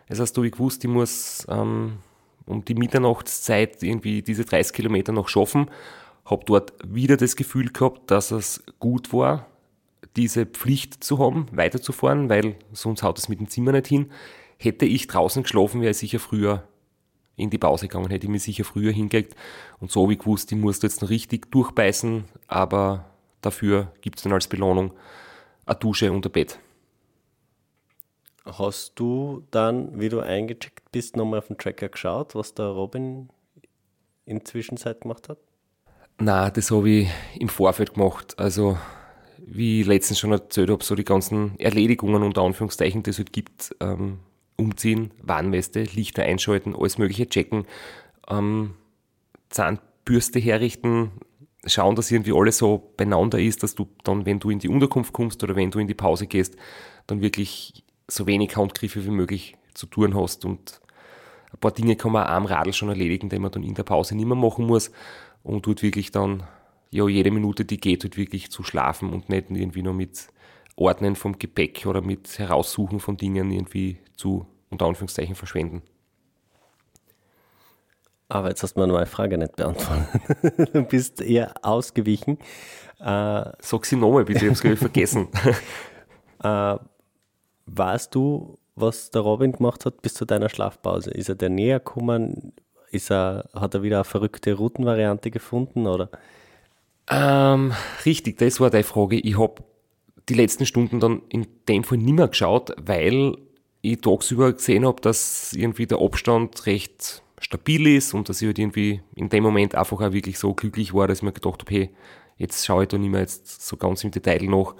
[0.08, 1.98] Das heißt, du ich gewusst, ich muss ähm,
[2.46, 5.70] um die Mitternachtszeit irgendwie diese 30 Kilometer noch schaffen.
[6.24, 9.46] Habe dort wieder das Gefühl gehabt, dass es gut war,
[10.16, 14.10] diese Pflicht zu haben, weiterzufahren, weil sonst haut es mit dem Zimmer nicht hin.
[14.58, 16.64] Hätte ich draußen geschlafen, wäre ich sicher früher
[17.36, 19.34] in die Pause gegangen, hätte ich mich sicher früher hingelegt.
[19.80, 23.04] Und so habe ich gewusst, ich muss jetzt noch richtig durchbeißen, aber
[23.40, 24.92] dafür gibt es dann als Belohnung
[25.66, 26.58] eine Dusche und ein Bett.
[28.44, 33.30] Hast du dann, wie du eingecheckt bist, nochmal auf den Tracker geschaut, was der Robin
[34.26, 35.38] in Zwischenzeit gemacht hat?
[36.18, 38.38] Na, das habe ich im Vorfeld gemacht.
[38.38, 38.78] Also
[39.38, 43.32] wie ich letztens schon erzählt habe, so die ganzen Erledigungen unter Anführungszeichen, die es halt
[43.32, 44.20] gibt, ähm,
[44.56, 47.66] umziehen, Warnweste, Lichter einschalten, alles mögliche checken,
[48.28, 48.74] ähm,
[49.50, 51.10] Zahnbürste herrichten,
[51.66, 55.12] schauen, dass irgendwie alles so beieinander ist, dass du dann, wenn du in die Unterkunft
[55.12, 56.56] kommst oder wenn du in die Pause gehst,
[57.06, 60.80] dann wirklich so wenig Handgriffe wie möglich zu tun hast und
[61.52, 63.84] ein paar Dinge kann man auch am Radl schon erledigen, die man dann in der
[63.84, 64.90] Pause nicht mehr machen muss
[65.42, 66.42] und dort wirklich dann
[66.90, 70.28] ja, jede Minute, die geht, halt wirklich zu schlafen und nicht irgendwie nur mit
[70.76, 75.82] Ordnen vom Gepäck oder mit Heraussuchen von Dingen irgendwie zu, unter Anführungszeichen, verschwenden.
[78.34, 80.08] Aber jetzt hast du mir meine Frage nicht beantwortet.
[80.74, 82.38] du bist eher ausgewichen.
[82.98, 85.28] Äh, Sag sie nochmal bitte, ich habe es vergessen.
[86.42, 86.76] äh,
[87.66, 91.12] weißt du, was der Robin gemacht hat bis zu deiner Schlafpause?
[91.12, 92.52] Ist er dir näher gekommen?
[92.90, 95.86] Ist er, hat er wieder eine verrückte Routenvariante gefunden?
[95.86, 96.10] Oder?
[97.08, 97.72] Ähm,
[98.04, 99.16] richtig, das war deine Frage.
[99.16, 99.62] Ich habe
[100.28, 103.36] die letzten Stunden dann in dem Fall nicht mehr geschaut, weil
[103.80, 108.58] ich tagsüber gesehen habe, dass irgendwie der Abstand recht stabil ist und dass ich halt
[108.58, 111.74] irgendwie in dem Moment einfach auch wirklich so glücklich war, dass ich mir gedacht habe,
[111.74, 111.90] hey,
[112.36, 114.74] jetzt schaue ich da nicht mehr jetzt so ganz im Detail nach,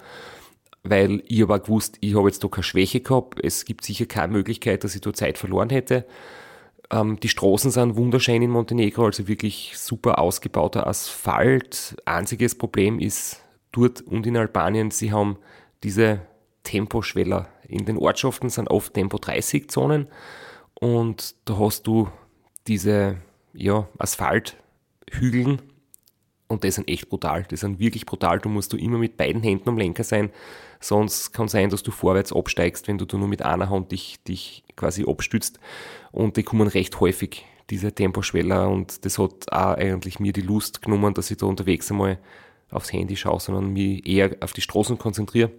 [0.83, 4.33] weil ich aber gewusst, ich habe jetzt da keine Schwäche gehabt, es gibt sicher keine
[4.33, 6.05] Möglichkeit, dass ich da Zeit verloren hätte.
[6.91, 11.95] Ähm, die Straßen sind wunderschön in Montenegro, also wirklich super ausgebauter Asphalt.
[12.05, 13.41] Einziges Problem ist
[13.71, 15.37] dort und in Albanien, sie haben
[15.83, 16.21] diese
[16.63, 17.47] Temposchweller.
[17.67, 20.07] In den Ortschaften sind oft Tempo 30 Zonen
[20.75, 22.09] und da hast du
[22.67, 23.17] diese
[23.53, 25.61] ja, Asphalthügeln
[26.47, 27.43] und die sind echt brutal.
[27.43, 28.39] Die sind wirklich brutal.
[28.39, 30.31] Du musst du immer mit beiden Händen am Lenker sein.
[30.79, 34.63] Sonst kann sein, dass du vorwärts absteigst, wenn du, nur mit einer Hand dich, dich
[34.75, 35.59] quasi abstützt.
[36.11, 38.69] Und die kommen recht häufig, diese Temposchweller.
[38.69, 42.19] Und das hat auch eigentlich mir die Lust genommen, dass ich da unterwegs einmal
[42.69, 45.51] aufs Handy schaue, sondern mich eher auf die Straßen konzentriere.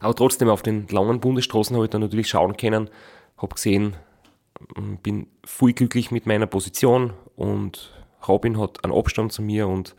[0.00, 2.90] Aber trotzdem auf den langen Bundesstraßen habe ich dann natürlich schauen können,
[3.36, 3.96] habe gesehen,
[5.02, 7.92] bin voll glücklich mit meiner Position und
[8.26, 9.94] Robin hat einen Abstand zu mir und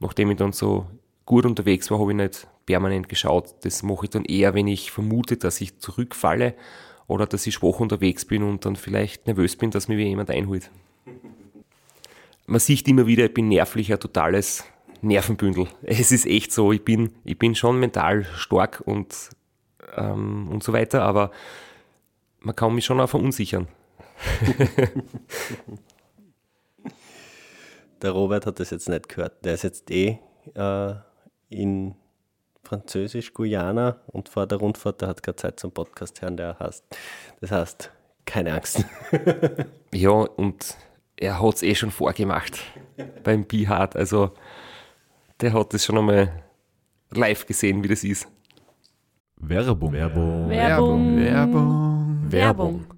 [0.00, 0.86] nachdem ich dann so
[1.26, 3.54] gut unterwegs war, habe ich nicht permanent geschaut.
[3.62, 6.54] Das mache ich dann eher, wenn ich vermute, dass ich zurückfalle
[7.06, 10.70] oder dass ich schwach unterwegs bin und dann vielleicht nervös bin, dass mir jemand einholt.
[12.46, 14.64] Man sieht immer wieder, ich bin nervlich ein totales
[15.02, 15.66] Nervenbündel.
[15.82, 19.30] Es ist echt so, ich bin, ich bin schon mental stark und,
[19.96, 21.30] ähm, und so weiter, aber
[22.40, 23.68] man kann mich schon auch verunsichern.
[28.02, 29.44] Der Robert hat das jetzt nicht gehört.
[29.44, 30.18] Der ist jetzt eh
[30.54, 30.94] äh,
[31.48, 31.96] in
[32.62, 36.84] Französisch Guyana und vor der Rundfahrt, der hat keine Zeit zum Podcast hören, der heißt.
[37.40, 37.90] Das heißt,
[38.24, 38.84] keine Angst.
[39.92, 40.76] ja, und
[41.16, 42.60] er hat es eh schon vorgemacht
[43.24, 43.96] beim Bihard.
[43.96, 44.32] Also
[45.40, 46.44] der hat es schon einmal
[47.10, 48.28] live gesehen, wie das ist.
[49.36, 49.92] Werbung.
[49.92, 50.48] Werbung.
[50.50, 51.16] Werbung.
[51.16, 52.30] Werbung.
[52.30, 52.97] Werbung.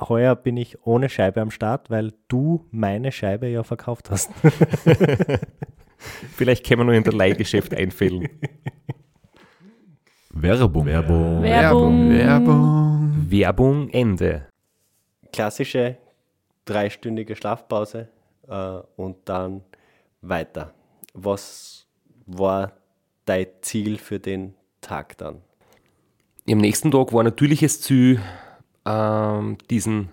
[0.00, 4.30] Heuer bin ich ohne Scheibe am Start, weil du meine Scheibe ja verkauft hast.
[6.36, 8.28] Vielleicht können wir nur in der Leihgeschäft einfällen.
[10.30, 10.86] Werbung.
[10.86, 11.42] Werbung.
[11.42, 12.10] Werbung.
[12.10, 13.26] Werbung.
[13.28, 14.46] Werbung Ende.
[15.32, 15.98] Klassische
[16.64, 18.08] dreistündige Schlafpause
[18.46, 19.62] äh, und dann
[20.20, 20.74] weiter.
[21.14, 21.86] Was
[22.26, 22.72] war
[23.24, 25.42] dein Ziel für den Tag dann?
[26.48, 28.20] Am nächsten Tag war natürlich das Ziel,
[28.88, 30.08] ähm, diesen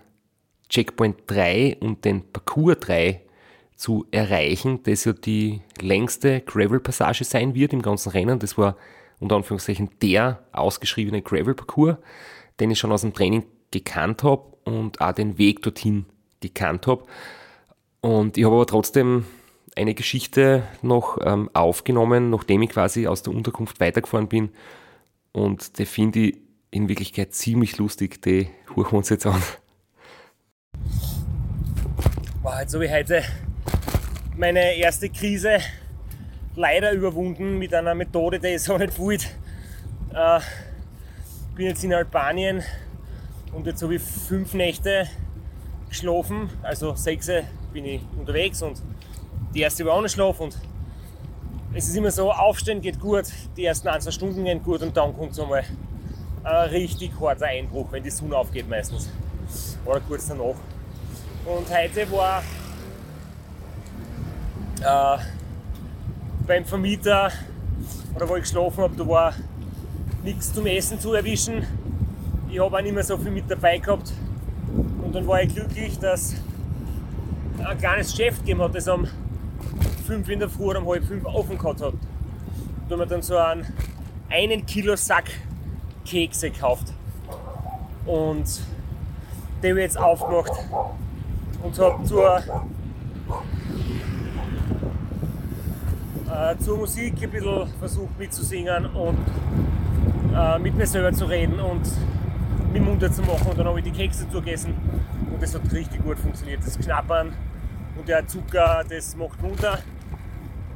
[0.70, 3.22] Checkpoint 3 und den Parcours 3
[3.76, 8.40] zu erreichen, das ja die längste Gravel-Passage sein wird im ganzen Rennen.
[8.40, 8.78] Das war
[9.20, 11.98] unter Anführungszeichen der ausgeschriebene Gravel-Parcours,
[12.60, 16.06] den ich schon aus dem Training gekannt habe und auch den Weg dorthin
[16.42, 17.06] gekannt habe.
[18.02, 19.26] Und ich habe aber trotzdem
[19.76, 24.50] eine Geschichte noch ähm, aufgenommen, nachdem ich quasi aus der Unterkunft weitergefahren bin.
[25.34, 26.38] Und die finde ich
[26.76, 28.22] in Wirklichkeit ziemlich lustig.
[28.22, 29.42] Die hören wir uns jetzt an.
[32.44, 33.24] Wow, jetzt habe ich heute
[34.36, 35.60] meine erste Krise
[36.56, 39.28] leider überwunden mit einer Methode, die ich so nicht wollte.
[40.14, 40.42] Äh,
[41.56, 42.62] bin jetzt in Albanien
[43.54, 45.08] und jetzt habe ich fünf Nächte
[45.88, 47.30] geschlafen, also sechs
[47.72, 48.82] bin ich unterwegs und
[49.54, 50.58] die erste war ohne Schlaf und
[51.74, 54.96] es ist immer so, aufstehen geht gut, die ersten ein, zwei Stunden gehen gut und
[54.98, 55.64] dann kommt so mal
[56.46, 59.10] ein richtig harter Einbruch, wenn die Sonne aufgeht meistens.
[59.84, 60.56] Oder kurz danach.
[61.46, 62.44] Und heute war
[64.82, 65.24] äh,
[66.48, 67.32] beim Vermieter
[68.16, 69.34] oder wo ich geschlafen habe, da war
[70.24, 71.66] nichts zum Essen zu erwischen.
[72.50, 74.14] Ich habe auch nicht mehr so viel mit dabei gehabt.
[75.04, 76.36] Und dann war ich glücklich, dass
[77.64, 79.08] ein kleines Geschäft gegeben hat, das um
[80.08, 81.94] 5 in der Früh oder um halb 5 offen gehabt hat.
[82.88, 83.66] Da haben wir dann so einen
[84.30, 85.26] einen Kilo Sack
[86.06, 86.94] Kekse gekauft.
[88.06, 88.62] Und
[89.62, 90.52] den habe ich jetzt aufgemacht
[91.64, 92.38] und habe zur
[96.30, 99.18] äh, zur Musik ein bisschen versucht mitzusingen und
[100.36, 101.90] äh, mit mir selber zu reden und
[102.72, 103.48] mich munter zu machen.
[103.50, 104.76] Und dann habe ich die Kekse zugegessen
[105.32, 106.60] und das hat richtig gut funktioniert.
[106.66, 107.34] Das Knappern
[107.98, 109.80] Und der Zucker, das macht runter.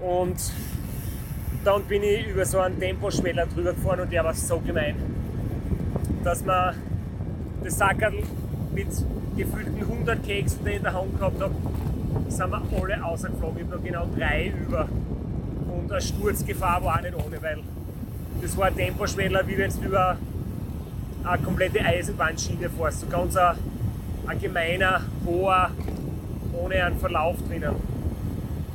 [0.01, 0.37] Und
[1.63, 4.95] dann bin ich über so einen Temposchweller drüber gefahren und der war so gemein,
[6.23, 6.75] dass man
[7.63, 8.23] das Sackerl
[8.73, 8.87] mit
[9.37, 11.55] gefühlten 100 Keksen, die ich in der Hand gehabt habe,
[12.27, 13.57] sind wir alle ausgeflogen.
[13.57, 14.87] Ich habe noch genau drei über.
[15.67, 17.59] Und eine Sturzgefahr war auch nicht ohne, weil
[18.41, 20.17] das war ein Temposchweller, wie wenn du über
[21.23, 23.01] eine komplette Eisenbahnschiene fährst.
[23.01, 23.55] So ganz ein,
[24.27, 25.71] ein gemeiner, hoher,
[26.53, 27.75] ohne einen Verlauf drinnen.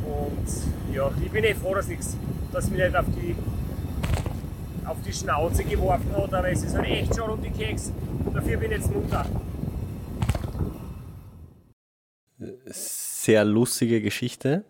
[0.04, 1.88] Und ja, ich bin eh froh, dass,
[2.52, 3.34] dass mich nicht auf die,
[4.86, 7.92] auf die Schnauze geworfen hat, aber es ist halt echt schon um die Keks.
[8.32, 9.26] Dafür bin ich jetzt munter.
[12.66, 14.64] Sehr lustige Geschichte,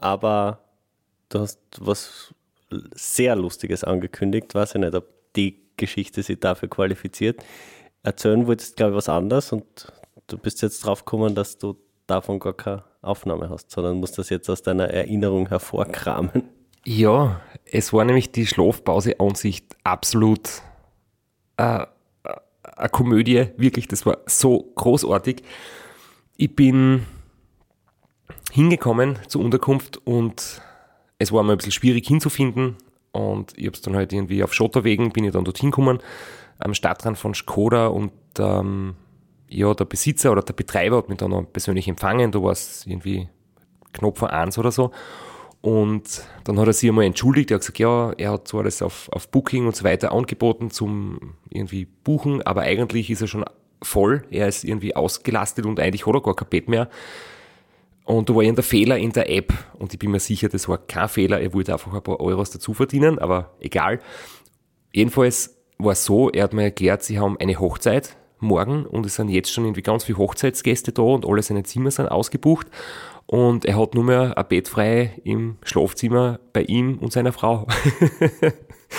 [0.00, 0.60] aber
[1.28, 2.34] du hast was
[2.94, 4.54] sehr Lustiges angekündigt.
[4.54, 7.42] Weiß ich nicht, ob die Geschichte sich dafür qualifiziert.
[8.02, 9.92] Erzählen wolltest, glaube ich, was anderes und
[10.26, 11.76] du bist jetzt drauf gekommen, dass du
[12.06, 16.48] davon gar keine Aufnahme hast, sondern musst das jetzt aus deiner Erinnerung hervorkramen.
[16.84, 20.62] Ja, es war nämlich die Schlafpause an sich absolut
[21.56, 21.86] äh,
[22.62, 25.42] eine Komödie, wirklich, das war so großartig.
[26.36, 27.06] Ich bin
[28.50, 30.62] hingekommen zur Unterkunft und
[31.18, 32.76] es war mir ein bisschen schwierig hinzufinden
[33.12, 35.98] und ich habe es dann halt irgendwie auf Schotterwegen, bin ich dann dorthin gekommen,
[36.58, 38.94] am Stadtrand von Skoda und ähm,
[39.48, 42.86] ja, der Besitzer oder der Betreiber hat mich dann noch persönlich empfangen, da war es
[42.86, 43.28] irgendwie
[44.14, 44.92] vor eins oder so.
[45.62, 48.80] Und dann hat er sich einmal entschuldigt, er hat gesagt, ja, er hat zwar das
[48.80, 53.44] auf, auf Booking und so weiter angeboten zum irgendwie buchen, aber eigentlich ist er schon
[53.82, 56.88] voll, er ist irgendwie ausgelastet und eigentlich hat er gar kein Bett mehr.
[58.04, 59.52] Und da war irgendein Fehler in der App.
[59.78, 62.50] Und ich bin mir sicher, das war kein Fehler, er wollte einfach ein paar Euros
[62.50, 64.00] dazu verdienen, aber egal.
[64.92, 69.16] Jedenfalls war es so, er hat mir erklärt, sie haben eine Hochzeit morgen und es
[69.16, 72.66] sind jetzt schon irgendwie ganz viele Hochzeitsgäste da und alle seine Zimmer sind ausgebucht
[73.30, 77.64] und er hat nur mehr ein Bett frei im Schlafzimmer bei ihm und seiner Frau.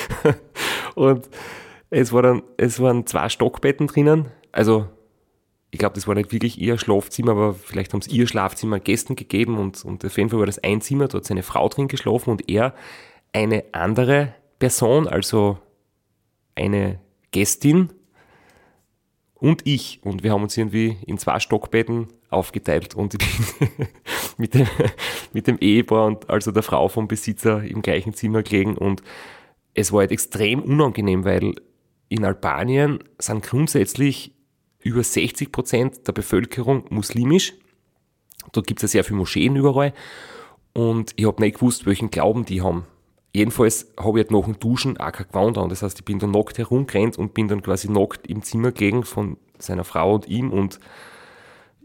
[0.95, 1.29] und
[1.89, 4.87] es, war dann, es waren zwei Stockbetten drinnen, also
[5.69, 9.17] ich glaube, das war nicht wirklich ihr Schlafzimmer, aber vielleicht haben sie ihr Schlafzimmer Gästen
[9.17, 12.29] gegeben und, und auf jeden Fall war das ein Zimmer, dort seine Frau drin geschlafen
[12.29, 12.73] und er
[13.33, 15.57] eine andere Person, also
[16.55, 17.01] eine
[17.31, 17.91] Gästin
[19.33, 19.99] und ich.
[20.05, 23.67] Und wir haben uns irgendwie in zwei Stockbetten aufgeteilt und ich bin
[24.37, 24.67] mit, dem,
[25.33, 29.03] mit dem Ehepaar und also der Frau vom Besitzer im gleichen Zimmer gelegen und
[29.73, 31.55] es war halt extrem unangenehm, weil
[32.09, 34.33] in Albanien sind grundsätzlich
[34.79, 37.53] über 60 Prozent der Bevölkerung muslimisch.
[38.51, 39.93] Da gibt es ja sehr viele Moscheen überall.
[40.73, 42.85] Und ich habe nicht gewusst, welchen Glauben die haben.
[43.33, 45.69] Jedenfalls habe ich halt nach dem Duschen auch kein Gewand an.
[45.69, 49.03] Das heißt, ich bin da nackt herumgerannt und bin dann quasi nackt im Zimmer gelegen
[49.03, 50.51] von seiner Frau und ihm.
[50.51, 50.79] Und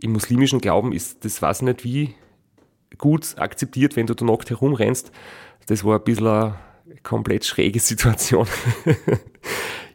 [0.02, 2.14] im muslimischen Glauben ist das, weiß ich nicht wie,
[2.98, 5.10] gut akzeptiert, wenn du da nackt herumrennst.
[5.66, 6.56] Das war ein bisschen eine
[7.02, 8.46] komplett schräge Situation.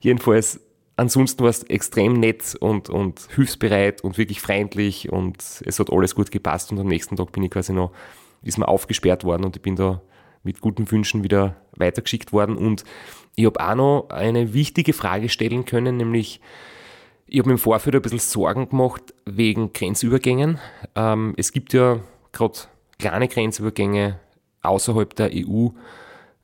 [0.01, 0.59] Jedenfalls
[0.97, 6.15] ansonsten war es extrem nett und, und hilfsbereit und wirklich freundlich und es hat alles
[6.15, 7.91] gut gepasst und am nächsten Tag bin ich quasi noch,
[8.43, 10.01] ist mir aufgesperrt worden und ich bin da
[10.43, 12.83] mit guten Wünschen wieder weitergeschickt worden und
[13.35, 16.41] ich habe auch noch eine wichtige Frage stellen können, nämlich
[17.31, 20.59] ich habe mir im Vorfeld ein bisschen Sorgen gemacht wegen Grenzübergängen.
[20.95, 22.01] Ähm, es gibt ja
[22.33, 22.59] gerade
[22.99, 24.19] kleine Grenzübergänge
[24.61, 25.69] außerhalb der EU,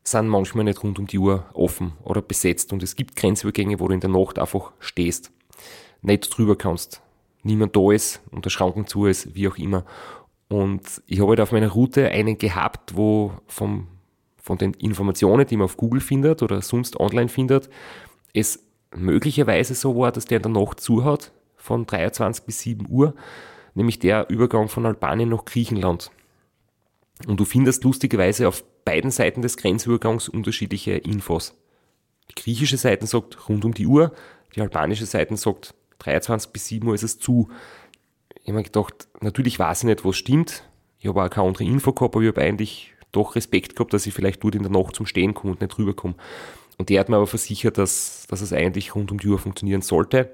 [0.04, 3.90] sind manchmal nicht rund um die Uhr offen oder besetzt und es gibt Grenzübergänge, wo
[3.90, 5.34] du in der Nacht einfach stehst,
[6.02, 7.02] nicht drüber kannst,
[7.44, 9.84] niemand da ist und der Schranken zu ist, wie auch immer.
[10.48, 13.90] Und ich habe halt auf meiner Route einen gehabt, wo vom,
[14.38, 17.70] von den Informationen, die man auf Google findet oder sonst online findet,
[18.34, 18.67] es
[19.02, 23.14] möglicherweise so war, dass der in der Nacht zuhat, von 23 bis 7 Uhr,
[23.76, 26.12] nämlich der Übergang von Albanien nach Griechenland.
[27.28, 31.56] Und du findest lustigerweise auf beiden Seiten des Grenzübergangs unterschiedliche Infos.
[32.30, 34.14] Die griechische Seite sagt rund um die Uhr,
[34.56, 37.50] die albanische Seite sagt 23 bis 7 Uhr ist es zu.
[38.42, 40.64] Ich habe mir gedacht, natürlich weiß ich nicht, was stimmt.
[41.00, 44.06] Ich habe auch keine andere Info gehabt, aber ich habe eigentlich doch Respekt gehabt, dass
[44.06, 46.16] ich vielleicht dort in der Nacht zum Stehen komme und nicht rüberkomme.
[46.78, 49.82] Und der hat mir aber versichert, dass, dass es eigentlich rund um die Uhr funktionieren
[49.82, 50.34] sollte.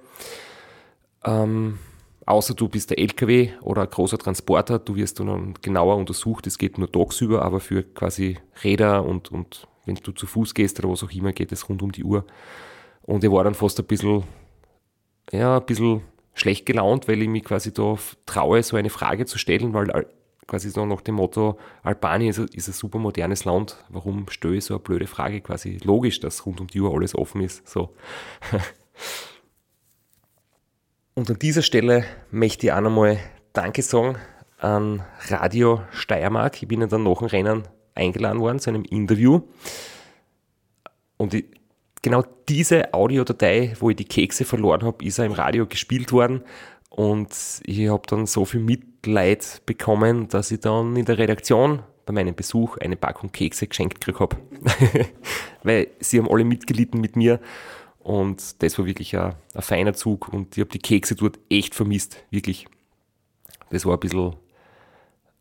[1.23, 1.79] Ähm,
[2.25, 6.45] außer du bist der LKW oder ein großer Transporter, du wirst dann genauer untersucht.
[6.47, 10.79] Es geht nur tagsüber, aber für quasi Räder und, und wenn du zu Fuß gehst
[10.79, 12.25] oder was auch immer, geht es rund um die Uhr.
[13.03, 14.23] Und ich war dann fast ein bisschen,
[15.31, 16.01] ja, ein bisschen
[16.33, 20.07] schlecht gelaunt, weil ich mich quasi da traue, so eine Frage zu stellen, weil
[20.47, 24.55] quasi so nach dem Motto, Albanien ist ein, ist ein super modernes Land, warum stelle
[24.55, 25.41] ich so eine blöde Frage?
[25.41, 27.67] Quasi logisch, dass rund um die Uhr alles offen ist.
[27.67, 27.93] So.
[31.15, 33.19] Und an dieser Stelle möchte ich auch nochmal
[33.53, 34.17] Danke sagen
[34.57, 36.61] an Radio Steiermark.
[36.61, 37.63] Ich bin ja dann nach dem Rennen
[37.93, 39.41] eingeladen worden zu einem Interview.
[41.17, 41.45] Und ich,
[42.01, 46.43] genau diese Audiodatei, wo ich die Kekse verloren habe, ist ja im Radio gespielt worden.
[46.89, 47.29] Und
[47.65, 48.61] ich habe dann so viel
[49.03, 53.99] Mitleid bekommen, dass ich dann in der Redaktion bei meinem Besuch eine Packung Kekse geschenkt
[53.99, 54.37] gekriegt habe.
[55.63, 57.39] Weil sie haben alle mitgelitten mit mir.
[57.99, 60.29] Und das war wirklich ein, ein feiner Zug.
[60.29, 62.17] Und ich habe die Kekse dort echt vermisst.
[62.29, 62.65] Wirklich.
[63.69, 64.35] Das war ein bisschen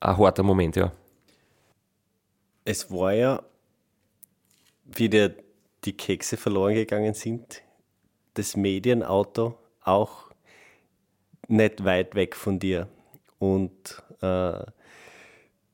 [0.00, 0.92] ein harter Moment, ja.
[2.64, 3.42] Es war ja,
[4.84, 5.34] wie dir
[5.84, 7.62] die Kekse verloren gegangen sind,
[8.34, 10.30] das Medienauto auch
[11.48, 12.88] nicht weit weg von dir.
[13.43, 14.53] Und äh,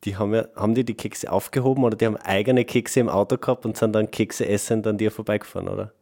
[0.04, 3.36] die haben ja, haben die die Kekse aufgehoben oder die haben eigene Kekse im Auto
[3.36, 5.92] gehabt und sind dann Kekse essen an dir vorbeigefahren, oder?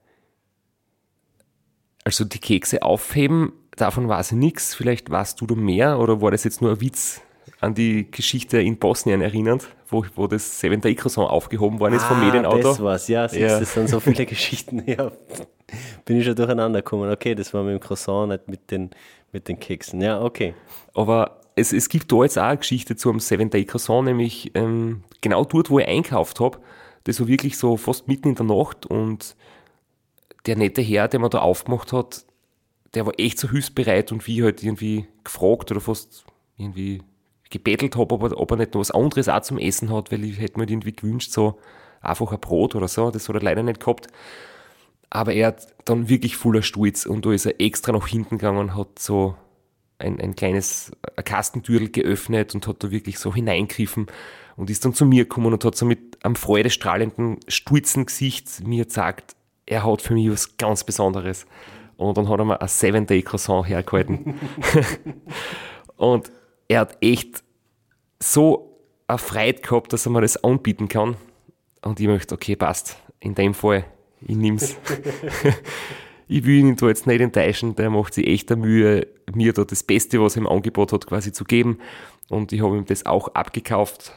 [2.04, 4.76] Also die Kekse aufheben, davon weiß ich nichts.
[4.76, 7.20] Vielleicht weißt du da mehr oder war das jetzt nur ein Witz
[7.60, 12.04] an die Geschichte in Bosnien erinnernd, wo, wo das Seven Day Croissant aufgehoben worden ist
[12.04, 12.58] vom Ah, Medienauto?
[12.62, 13.58] Das war's, ja, siehst, Ja.
[13.58, 14.84] das sind so viele Geschichten.
[14.86, 15.10] Ja,
[16.04, 17.10] bin ich schon durcheinander gekommen.
[17.10, 18.90] Okay, das war mit dem Croissant, nicht mit den,
[19.32, 20.00] mit den Keksen.
[20.00, 20.54] Ja, okay.
[20.94, 24.52] Aber es, es gibt da jetzt auch eine Geschichte zu einem Seven Day Croissant, nämlich
[24.54, 26.58] ähm, genau dort, wo ich einkauft habe.
[27.04, 29.34] Das war wirklich so fast mitten in der Nacht und
[30.44, 32.24] der nette Herr, der mir da aufgemacht hat,
[32.94, 36.24] der war echt so hilfsbereit und wie ich halt irgendwie gefragt oder fast
[36.58, 37.02] irgendwie
[37.50, 40.24] gebettelt habe, ob er, ob er nicht noch was anderes auch zum Essen hat, weil
[40.24, 41.58] ich hätte mir halt irgendwie gewünscht, so
[42.00, 43.10] einfach ein Brot oder so.
[43.10, 44.08] Das hat er leider nicht gehabt.
[45.08, 48.58] Aber er hat dann wirklich voller Stolz und da ist er extra nach hinten gegangen
[48.58, 49.36] und hat so
[49.98, 54.06] ein, ein kleines ein Kastentürl geöffnet und hat da wirklich so hineingriffen
[54.56, 58.84] und ist dann zu mir gekommen und hat so mit einem freudestrahlenden, stolzen Gesicht mir
[58.84, 59.36] gesagt,
[59.66, 61.46] er hat für mich was ganz Besonderes.
[61.96, 64.34] Und dann hat er mir ein Seven-Day-Croissant hergehalten.
[65.96, 66.30] und
[66.68, 67.42] er hat echt
[68.20, 71.16] so eine Freude gehabt, dass er mir das anbieten kann.
[71.82, 72.96] Und ich möchte, okay, passt.
[73.20, 73.84] In dem Fall,
[74.20, 74.76] ich nehm's.
[76.28, 79.64] ich will ihn da jetzt nicht enttäuschen, der macht sich echt der Mühe, mir da
[79.64, 81.78] das Beste, was er im Angebot hat, quasi zu geben.
[82.28, 84.12] Und ich habe ihm das auch abgekauft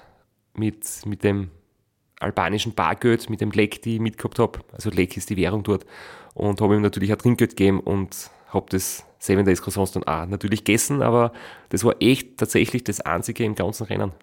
[0.53, 1.49] mit, mit dem
[2.20, 4.60] albanischen Bargeld, mit dem Lek, die ich mitgehabt habe.
[4.74, 5.86] Also Lek ist die Währung dort.
[6.34, 10.26] Und habe ihm natürlich ein Trinkgeld gegeben und habe das Seven Days Croissants dann auch
[10.26, 11.34] natürlich gegessen, aber
[11.70, 14.14] das war echt tatsächlich das einzige im ganzen Rennen.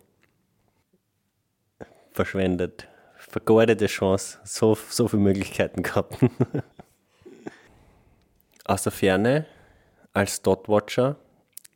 [2.13, 2.89] Verschwendet.
[3.19, 4.39] Vergeudete Chance.
[4.45, 6.17] So, so viele Möglichkeiten gehabt.
[8.65, 9.47] Aus der Ferne,
[10.17, 11.17] als Dotwatcher,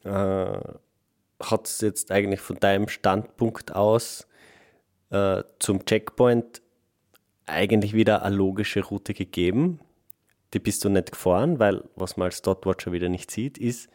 [0.03, 0.59] äh,
[1.43, 4.27] hat es jetzt eigentlich von deinem Standpunkt aus
[5.11, 6.63] äh, zum Checkpoint
[7.45, 9.81] eigentlich wieder eine logische Route gegeben.
[10.55, 13.91] Die bist du nicht gefahren, weil was man als Dotwatcher wieder nicht sieht, ist,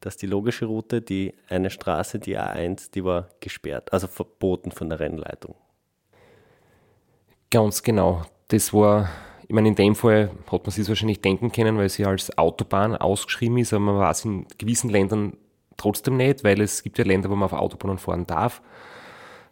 [0.00, 4.90] dass die logische Route, die eine Straße, die A1, die war gesperrt, also verboten von
[4.90, 5.56] der Rennleitung.
[7.50, 8.22] Ganz genau.
[8.46, 9.10] Das war,
[9.48, 12.94] ich meine, in dem Fall hat man sich wahrscheinlich denken können, weil sie als Autobahn
[12.94, 15.38] ausgeschrieben ist, aber man weiß in gewissen Ländern
[15.78, 18.60] trotzdem nicht, weil es gibt ja Länder, wo man auf Autobahnen fahren darf.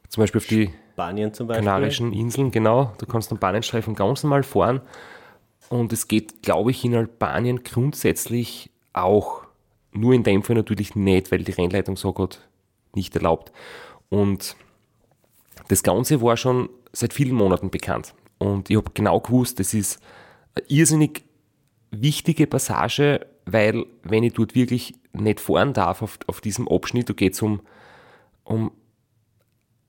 [0.09, 0.71] Zum Beispiel auf die
[1.33, 1.65] zum Beispiel.
[1.65, 2.93] Kanarischen Inseln, genau.
[2.99, 4.83] Du kannst am Bahnenstreifen ganz normal fahren.
[5.71, 9.45] Und es geht, glaube ich, in Albanien grundsätzlich auch.
[9.93, 12.41] Nur in dem Fall natürlich nicht, weil die Rennleitung so Gott
[12.95, 13.51] nicht erlaubt.
[14.11, 14.57] Und
[15.69, 18.15] das Ganze war schon seit vielen Monaten bekannt.
[18.39, 20.01] Und ich habe genau gewusst, das ist
[20.55, 21.25] eine irrsinnig
[21.91, 27.15] wichtige Passage, weil wenn ich dort wirklich nicht fahren darf auf, auf diesem Abschnitt, da
[27.15, 27.61] geht es um,
[28.45, 28.73] um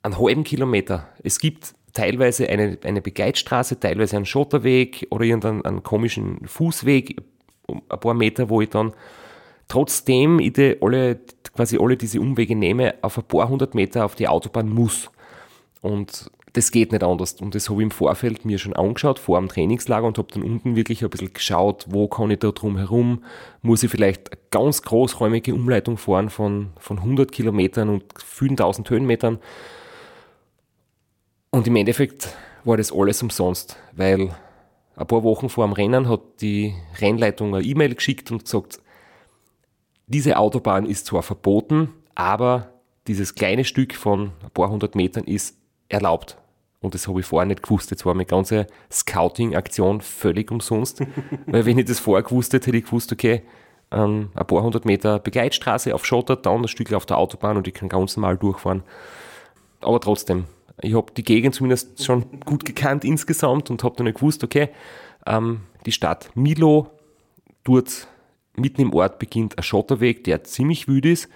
[0.03, 1.09] einen halben Kilometer.
[1.23, 7.21] Es gibt teilweise eine, eine Begleitstraße, teilweise einen Schotterweg oder irgendeinen einen komischen Fußweg,
[7.65, 8.93] um ein paar Meter, wo ich dann
[9.67, 11.19] trotzdem ich die alle,
[11.53, 15.09] quasi alle diese Umwege nehme, auf ein paar hundert Meter auf die Autobahn muss.
[15.81, 17.33] Und das geht nicht anders.
[17.33, 20.41] Und das habe ich im Vorfeld mir schon angeschaut, vor dem Trainingslager und habe dann
[20.41, 23.23] unten wirklich ein bisschen geschaut, wo kann ich da drum herum,
[23.61, 28.89] muss ich vielleicht eine ganz großräumige Umleitung fahren von, von 100 Kilometern und vielen tausend
[28.89, 29.37] Höhenmetern.
[31.51, 34.35] Und im Endeffekt war das alles umsonst, weil
[34.95, 38.79] ein paar Wochen vor dem Rennen hat die Rennleitung eine E-Mail geschickt und gesagt,
[40.07, 42.73] diese Autobahn ist zwar verboten, aber
[43.05, 45.55] dieses kleine Stück von ein paar hundert Metern ist
[45.87, 46.37] erlaubt.
[46.79, 47.89] Und das habe ich vorher nicht gewusst.
[47.91, 51.01] Jetzt war meine ganze Scouting-Aktion völlig umsonst.
[51.47, 53.43] weil wenn ich das vorher gewusst hätte, hätte ich gewusst, okay,
[53.91, 57.67] ähm, ein paar hundert Meter Begleitstraße auf Schotter, dann ein Stück auf der Autobahn und
[57.67, 58.83] ich kann ganz normal durchfahren.
[59.81, 60.45] Aber trotzdem,
[60.81, 64.69] ich habe die Gegend zumindest schon gut gekannt insgesamt und habe dann gewusst, okay,
[65.25, 66.91] ähm, die Stadt Milo,
[67.63, 68.07] dort
[68.55, 71.29] mitten im Ort beginnt ein Schotterweg, der ziemlich wüd ist,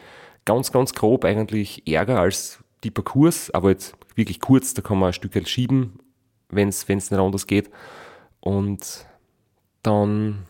[0.46, 5.08] ganz, ganz grob eigentlich ärger als die Parcours, aber jetzt wirklich kurz, da kann man
[5.08, 6.00] ein Stück schieben,
[6.50, 7.70] wenn es nicht anders geht.
[8.40, 9.06] Und
[9.84, 10.46] dann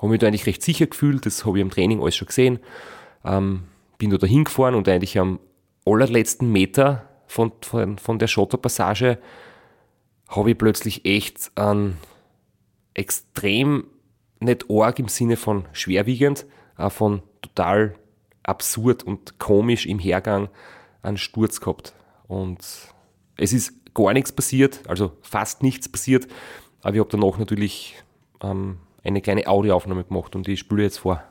[0.00, 2.58] habe ich da eigentlich recht sicher gefühlt, das habe ich im Training alles schon gesehen.
[3.24, 3.64] Ähm,
[3.98, 5.40] bin da hingefahren und eigentlich am
[5.84, 9.18] allerletzten Meter von, von, von der Schotterpassage
[10.28, 11.96] habe ich plötzlich echt einen
[12.94, 13.84] extrem
[14.40, 16.46] nicht arg im Sinne von schwerwiegend,
[16.76, 17.94] auch von total
[18.42, 20.48] absurd und komisch im Hergang
[21.02, 21.94] einen Sturz gehabt.
[22.28, 22.94] Und
[23.36, 26.28] es ist gar nichts passiert, also fast nichts passiert,
[26.82, 28.02] aber ich habe danach natürlich
[28.42, 31.22] ähm, eine kleine Audioaufnahme gemacht und die spüle jetzt vor.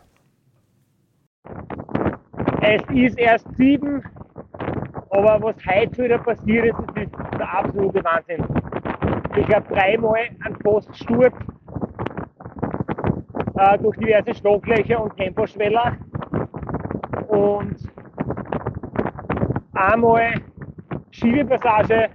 [2.62, 4.04] Es ist erst sieben,
[5.12, 8.44] aber was heute wieder passiert ist, das ist der absolute Wahnsinn.
[9.38, 11.36] Ich glaube dreimal ein Poststurz
[13.56, 15.96] äh, durch diverse Stocklöcher und Temposchweller
[17.28, 17.76] und
[19.74, 20.34] einmal
[21.20, 22.10] Schiebepassage,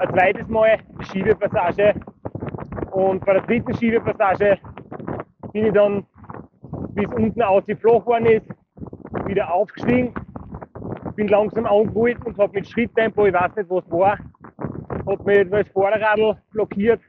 [0.00, 0.78] ein zweites Mal
[1.10, 1.94] Schiebepassage
[2.90, 4.58] und bei der dritten Schiebepassage
[5.54, 6.04] bin ich dann,
[6.94, 8.46] es unten ausgeflogen worden ist,
[9.26, 10.12] wieder aufgestiegen,
[11.16, 14.18] bin langsam angeholt und habe mit Schritttempo, ich weiß nicht was war,
[15.06, 17.00] hat mir das Vorderradl blockiert,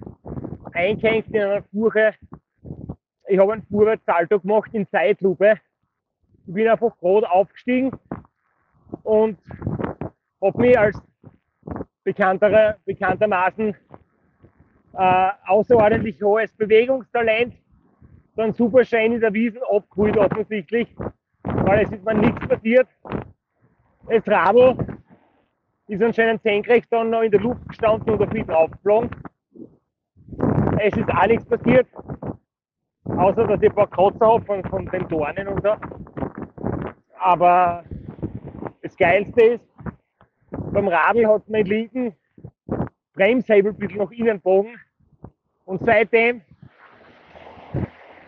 [0.71, 2.13] eingehängt in einer Furche.
[3.27, 5.55] Ich habe einen Vorwärtssalto gemacht in Zeitlupe.
[6.47, 7.91] Ich bin einfach gerade aufgestiegen
[9.03, 9.37] und
[10.41, 11.01] habe mich als
[12.03, 13.75] bekanntere, bekanntermaßen
[14.93, 17.53] äh, außerordentlich hohes Bewegungstalent
[18.35, 20.87] dann super schön in der Wiesen abgeholt offensichtlich,
[21.43, 22.87] weil es ist mir nichts passiert.
[24.07, 24.77] Das Radl
[25.87, 29.09] ist anscheinend senkrecht dann noch in der Luft gestanden und auf mich draufgeflogen.
[30.79, 31.87] Es ist auch nichts passiert,
[33.03, 35.75] außer dass ich ein paar Kratzer habe von, von den Dornen und so.
[37.19, 37.83] Aber
[38.81, 39.68] das Geilste ist,
[40.71, 42.15] beim Radl hat mein linken
[43.13, 44.79] Bremshebel ein bisschen nach innen bogen
[45.65, 46.41] und seitdem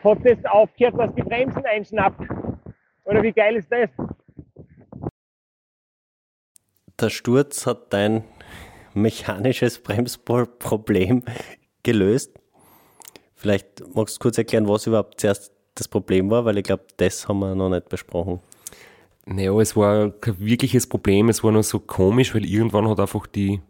[0.03, 2.21] hat das aufgehört, dass die Bremsen einschnappt.
[3.05, 3.89] Oder wie geil ist das?
[6.99, 8.23] Der Sturz hat dein
[8.93, 11.23] mechanisches Bremsproblem
[11.83, 12.39] gelöst.
[13.35, 17.27] Vielleicht magst du kurz erklären, was überhaupt zuerst das Problem war, weil ich glaube, das
[17.27, 18.39] haben wir noch nicht besprochen.
[19.25, 23.27] Naja, es war kein wirkliches Problem, es war nur so komisch, weil irgendwann hat einfach
[23.27, 23.61] die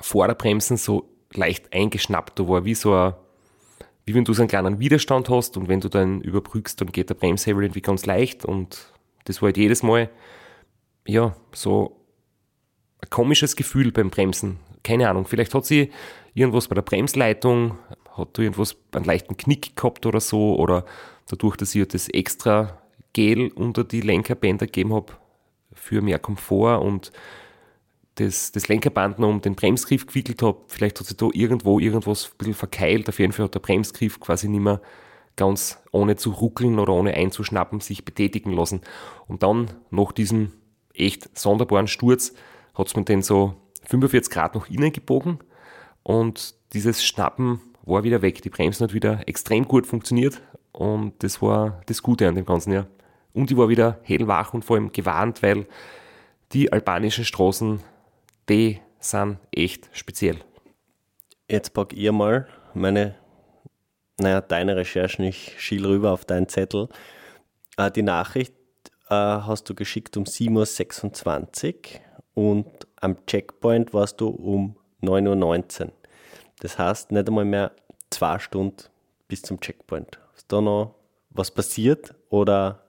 [0.00, 2.38] Vorderbremsen so leicht eingeschnappt.
[2.38, 3.14] Da war wie so ein,
[4.04, 7.10] wie wenn du so einen kleinen Widerstand hast und wenn du dann überbrückst, dann geht
[7.10, 8.92] der Bremshebel irgendwie ganz leicht und
[9.24, 10.10] das war halt jedes Mal,
[11.06, 11.96] ja, so
[13.00, 14.58] ein komisches Gefühl beim Bremsen.
[14.82, 15.90] Keine Ahnung, vielleicht hat sie
[16.34, 17.78] irgendwas bei der Bremsleitung,
[18.16, 20.84] hat du irgendwas, einen leichten Knick gehabt oder so oder
[21.28, 22.79] dadurch, dass ich das extra
[23.12, 25.12] Gel unter die Lenkerbänder gegeben habe
[25.72, 27.12] für mehr Komfort und
[28.16, 30.58] das, das Lenkerband noch um den Bremsgriff gewickelt habe.
[30.68, 33.08] Vielleicht hat sich da irgendwo irgendwas ein bisschen verkeilt.
[33.08, 34.80] Auf jeden Fall hat der Bremsgriff quasi nicht mehr
[35.36, 38.82] ganz ohne zu ruckeln oder ohne einzuschnappen sich betätigen lassen.
[39.26, 40.52] Und dann nach diesem
[40.92, 42.34] echt sonderbaren Sturz
[42.74, 43.54] hat es mir dann so
[43.84, 45.38] 45 Grad nach innen gebogen
[46.02, 48.42] und dieses Schnappen war wieder weg.
[48.42, 50.42] Die Bremsen hat wieder extrem gut funktioniert
[50.72, 52.86] und das war das Gute an dem ganzen Jahr.
[53.32, 55.66] Und ich war wieder hellwach und vor allem gewarnt, weil
[56.52, 57.80] die albanischen Straßen,
[58.48, 60.38] die sind echt speziell.
[61.48, 63.16] Jetzt pack ihr mal meine,
[64.18, 66.88] naja, deine Recherchen, ich schiel rüber auf deinen Zettel.
[67.76, 68.54] Äh, die Nachricht
[69.08, 71.74] äh, hast du geschickt um 7.26
[72.34, 75.92] Uhr und am Checkpoint warst du um 9.19 Uhr.
[76.60, 77.72] Das heißt, nicht einmal mehr
[78.10, 78.84] zwei Stunden
[79.28, 80.18] bis zum Checkpoint.
[80.36, 80.94] Ist da noch
[81.30, 82.84] was passiert oder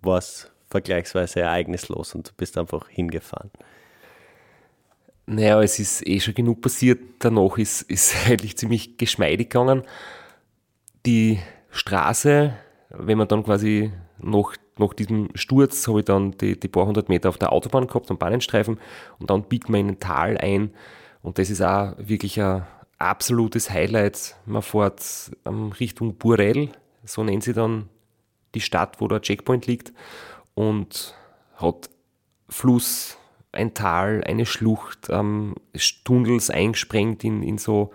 [0.00, 3.50] was vergleichsweise ereignislos und du bist einfach hingefahren?
[5.26, 7.00] Naja, es ist eh schon genug passiert.
[7.20, 9.82] Danach ist es eigentlich ziemlich geschmeidig gegangen.
[11.06, 11.38] Die
[11.70, 12.54] Straße,
[12.90, 17.08] wenn man dann quasi nach, nach diesem Sturz, habe ich dann die, die paar hundert
[17.08, 18.78] Meter auf der Autobahn gehabt, am Bahnenstreifen,
[19.18, 20.74] und dann biegt man in ein Tal ein.
[21.22, 22.66] Und das ist auch wirklich ein
[22.98, 24.36] absolutes Highlight.
[24.44, 25.30] Man fährt
[25.80, 26.70] Richtung Burel,
[27.04, 27.88] so nennt sie dann
[28.54, 29.92] die Stadt, wo der Checkpoint liegt
[30.54, 31.14] und
[31.56, 31.90] hat
[32.48, 33.18] Fluss,
[33.52, 35.54] ein Tal, eine Schlucht, ähm,
[36.04, 37.92] Tunnels eingesprengt in, in so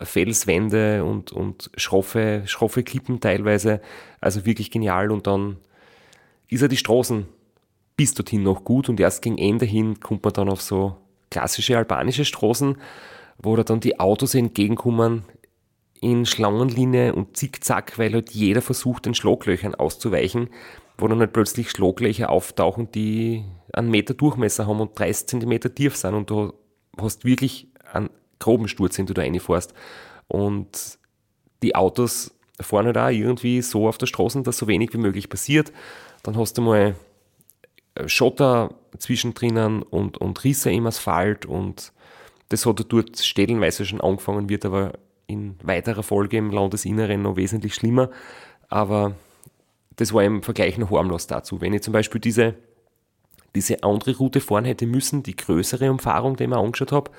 [0.00, 3.80] Felswände und, und schroffe, schroffe Klippen teilweise.
[4.20, 5.10] Also wirklich genial.
[5.10, 5.56] Und dann
[6.48, 7.26] ist er die Straßen
[7.96, 10.96] bis dorthin noch gut und erst gegen Ende hin kommt man dann auf so
[11.30, 12.76] klassische albanische Straßen,
[13.38, 15.24] wo da dann die Autos entgegenkommen
[16.00, 20.50] in Schlangenlinie und Zickzack, weil halt jeder versucht, den Schlaglöchern auszuweichen.
[20.98, 25.94] wo dann halt plötzlich Schlaglöcher auftauchen, die einen Meter Durchmesser haben und 30 Zentimeter tief
[25.94, 26.54] sind und du
[26.96, 29.74] hast wirklich einen groben Sturz, den du da reinfährst.
[30.26, 30.98] Und
[31.62, 35.28] die Autos fahren halt auch irgendwie so auf der Straße, dass so wenig wie möglich
[35.28, 35.70] passiert.
[36.22, 36.94] Dann hast du mal
[38.06, 41.92] Schotter zwischendrin und, und Risse im Asphalt und
[42.48, 44.92] das hat dort stellenweise schon angefangen, wird aber
[45.26, 48.10] in weiterer Folge im Landesinneren noch wesentlich schlimmer.
[48.68, 49.14] Aber
[49.96, 51.60] das war im Vergleich noch harmlos dazu.
[51.60, 52.54] Wenn ich zum Beispiel diese,
[53.54, 57.10] diese andere Route fahren hätte müssen, die größere Umfahrung, die ich mir angeschaut habe,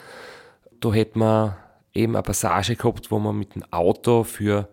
[0.80, 1.56] da hätte man
[1.94, 4.70] eben eine Passage gehabt, wo man mit dem Auto für,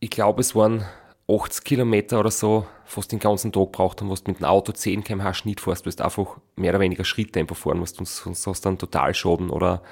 [0.00, 0.84] ich glaube, es waren
[1.28, 4.72] 80 Kilometer oder so fast den ganzen Tag braucht haben, was du mit dem Auto
[4.72, 8.46] 10 km/h Schnitt fährst, weil du einfach mehr oder weniger Schritttempo fahren musst und sonst
[8.46, 9.82] hast du einen Totalschaden oder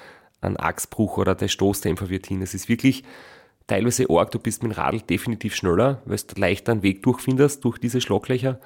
[0.41, 2.43] einen Achsbruch oder der Stoßdämpfer wird hin.
[2.43, 3.05] Es ist wirklich
[3.67, 7.65] teilweise arg, du bist mit dem Radl definitiv schneller, weil du leichter einen Weg durchfindest
[7.65, 8.59] durch diese Schlaglöcher.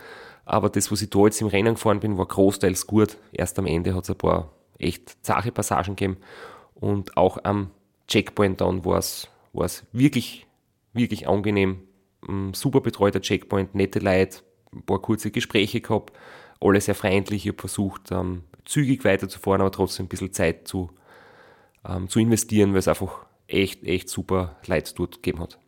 [0.45, 3.17] Aber das, was ich da jetzt im Rennen gefahren bin, war großteils gut.
[3.33, 6.19] Erst am Ende hat es ein paar echt zache Passagen gegeben.
[6.75, 7.71] Und auch am
[8.09, 9.29] Checkpoint dann war es
[9.93, 10.47] wirklich,
[10.93, 11.83] wirklich angenehm,
[12.53, 14.39] super betreuter Checkpoint, nette Leute,
[14.73, 16.13] ein paar kurze Gespräche gehabt,
[16.61, 17.47] alle sehr freundlich.
[17.47, 20.91] Ich habe versucht, ähm, zügig weiterzufahren, aber trotzdem ein bisschen Zeit zu,
[21.89, 25.59] ähm, zu investieren, weil es einfach echt, echt super Leute dort gegeben hat.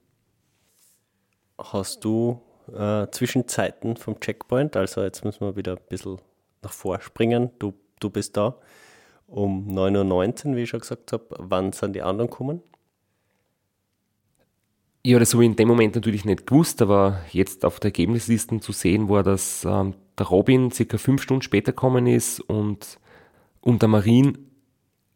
[1.59, 2.41] Hast du
[2.73, 6.19] äh, Zwischenzeiten vom Checkpoint, also jetzt müssen wir wieder ein bisschen
[6.62, 8.59] nach vorspringen, du, du bist da
[9.27, 11.25] um 9.19 Uhr, wie ich schon gesagt habe.
[11.39, 12.62] Wann sind die anderen gekommen?
[15.05, 18.59] Ja, das habe ich in dem Moment natürlich nicht gewusst, aber jetzt auf der Ergebnisliste
[18.59, 22.99] zu sehen war, dass ähm, der Robin circa fünf Stunden später gekommen ist und,
[23.61, 24.39] und der Marin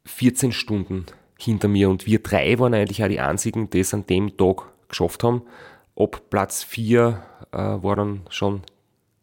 [0.07, 1.07] 14 Stunden
[1.39, 1.89] hinter mir.
[1.91, 5.43] Und wir drei waren eigentlich auch die einzigen, die es an dem Tag geschafft haben.
[5.97, 7.23] Ab Platz 4
[7.53, 8.63] äh, war dann schon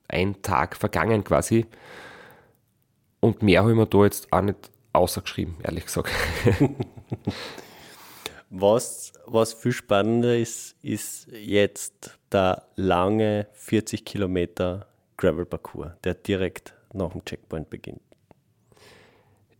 [0.07, 1.65] ein Tag vergangen quasi.
[3.19, 6.11] Und mehr habe ich mir da jetzt auch nicht außergeschrieben, ehrlich gesagt.
[8.49, 17.11] Was, was viel spannender ist, ist jetzt der lange 40 Kilometer Gravel-Parcours, der direkt nach
[17.11, 18.01] dem Checkpoint beginnt.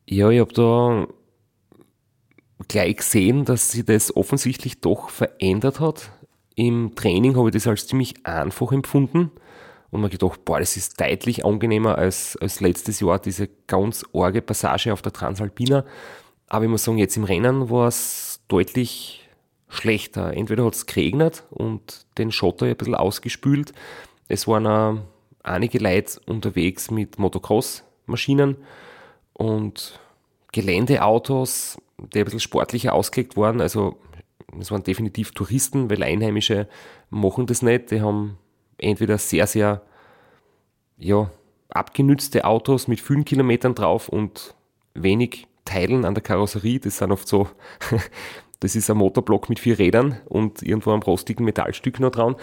[0.09, 1.07] Ja, ich habe da
[2.69, 6.11] gleich gesehen, dass sich das offensichtlich doch verändert hat.
[6.55, 9.31] Im Training habe ich das als ziemlich einfach empfunden
[9.91, 14.41] und mir gedacht, boah, das ist deutlich angenehmer als, als letztes Jahr diese ganz arge
[14.41, 15.83] Passage auf der Transalpina.
[16.47, 19.27] Aber ich muss sagen, jetzt im Rennen war es deutlich
[19.67, 20.33] schlechter.
[20.33, 23.73] Entweder hat es geregnet und den Schotter ein bisschen ausgespült.
[24.29, 24.99] Es waren auch
[25.43, 28.55] einige Leute unterwegs mit Motocross-Maschinen
[29.37, 29.99] und
[30.51, 33.61] Geländeautos, die ein bisschen sportlicher ausgelegt waren.
[33.61, 33.97] Also
[34.59, 36.67] es waren definitiv Touristen, weil Einheimische
[37.09, 37.91] machen das nicht.
[37.91, 38.37] Die haben
[38.77, 39.81] entweder sehr, sehr
[40.97, 41.29] ja,
[41.69, 44.55] abgenützte Autos mit vielen Kilometern drauf und
[44.93, 46.79] wenig Teilen an der Karosserie.
[46.79, 47.49] Das sind oft so,
[48.59, 52.35] das ist ein Motorblock mit vier Rädern und irgendwo ein rostigen Metallstück noch dran.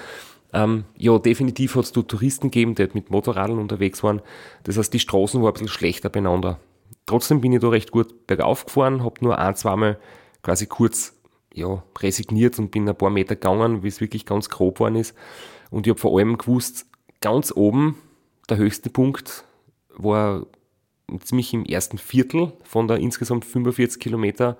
[0.52, 4.22] Ähm, ja, definitiv hat es Touristen gegeben, die mit Motorradeln unterwegs waren.
[4.62, 6.60] Das heißt, die Straßen waren ein bisschen schlechter beieinander.
[7.06, 9.98] Trotzdem bin ich da recht gut bergauf gefahren, habe nur ein, zweimal
[10.42, 11.14] quasi kurz
[11.52, 15.14] ja, resigniert und bin ein paar Meter gegangen, wie es wirklich ganz grob geworden ist.
[15.70, 16.86] Und ich habe vor allem gewusst,
[17.20, 17.96] ganz oben,
[18.48, 19.44] der höchste Punkt
[19.96, 20.46] war
[21.20, 24.56] ziemlich im ersten Viertel von der insgesamt 45 Kilometer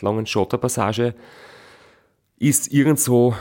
[0.00, 1.14] langen Schotterpassage,
[2.38, 3.34] ist irgend so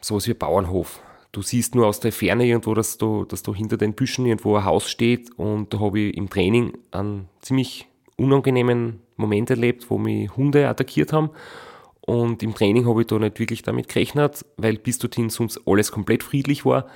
[0.00, 1.00] sowas wie ein Bauernhof.
[1.34, 4.54] Du siehst nur aus der Ferne irgendwo, dass du, dass du hinter den Büschen irgendwo
[4.54, 9.98] ein Haus steht und da habe ich im Training einen ziemlich unangenehmen Moment erlebt, wo
[9.98, 11.30] mich Hunde attackiert haben.
[12.02, 15.90] Und im Training habe ich da nicht wirklich damit gerechnet, weil bis dorthin sonst alles
[15.90, 16.86] komplett friedlich war.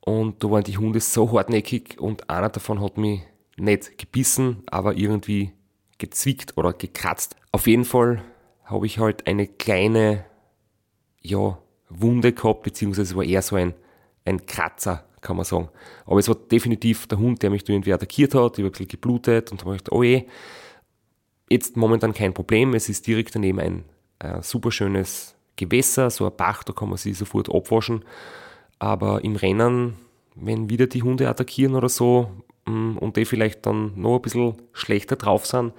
[0.00, 3.20] Und da waren die Hunde so hartnäckig und einer davon hat mich
[3.58, 5.52] nicht gebissen, aber irgendwie
[5.98, 7.36] gezwickt oder gekratzt.
[7.50, 8.22] Auf jeden Fall
[8.64, 10.24] habe ich halt eine kleine,
[11.20, 11.58] ja,
[11.90, 13.74] Wunde gehabt, beziehungsweise war eher so ein,
[14.24, 15.68] ein Kratzer, kann man sagen.
[16.06, 18.88] Aber es war definitiv der Hund, der mich irgendwie attackiert hat, ich habe ein bisschen
[18.88, 20.26] geblutet und habe gedacht, oh je,
[21.48, 23.84] jetzt momentan kein Problem, es ist direkt daneben ein
[24.18, 28.04] äh, super schönes Gewässer, so ein Bach, da kann man sich sofort abwaschen.
[28.78, 29.96] Aber im Rennen,
[30.34, 32.30] wenn wieder die Hunde attackieren oder so,
[32.66, 35.72] mm, und die vielleicht dann noch ein bisschen schlechter drauf sind,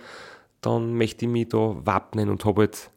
[0.61, 2.91] dann möchte ich mich da wappnen und habe halt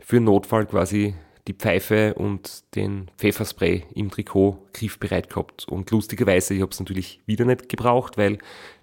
[0.00, 1.14] für Notfall quasi
[1.46, 5.66] die Pfeife und den Pfefferspray im Trikot griffbereit gehabt.
[5.68, 8.38] Und lustigerweise, ich habe es natürlich wieder nicht gebraucht, weil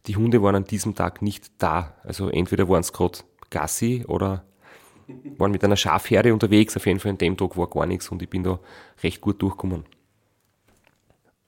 [0.08, 1.96] die Hunde waren an diesem Tag nicht da.
[2.04, 4.44] Also entweder waren es gerade Gassi oder
[5.38, 6.76] waren mit einer Schafherde unterwegs.
[6.76, 8.60] Auf jeden Fall an dem Tag war gar nichts und ich bin da
[9.04, 9.86] recht gut durchgekommen.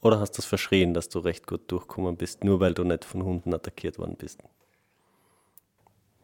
[0.02, 3.04] Oder hast du es verschrien, dass du recht gut durchgekommen bist, nur weil du nicht
[3.04, 4.42] von Hunden attackiert worden bist?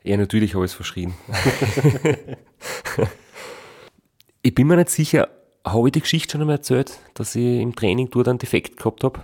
[0.03, 1.13] Ja, natürlich habe ich es verschrien.
[4.45, 5.29] ich bin mir nicht sicher,
[5.65, 9.03] habe ich die Geschichte schon einmal erzählt, dass ich im Training dort einen Defekt gehabt
[9.03, 9.21] habe,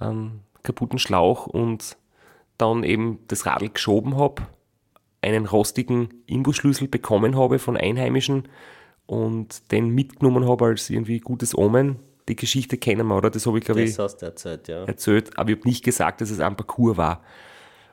[0.00, 1.96] einen kaputten Schlauch und
[2.58, 4.42] dann eben das Radl geschoben habe,
[5.22, 8.48] einen rostigen Imbusschlüssel bekommen habe von Einheimischen
[9.06, 12.00] und den mitgenommen habe als irgendwie gutes Omen.
[12.28, 13.30] Die Geschichte kennen wir, oder?
[13.30, 14.82] Das habe ich, glaube ich, erzählt, ja.
[14.86, 17.22] erzählt, aber ich habe nicht gesagt, dass es ein Parcours war.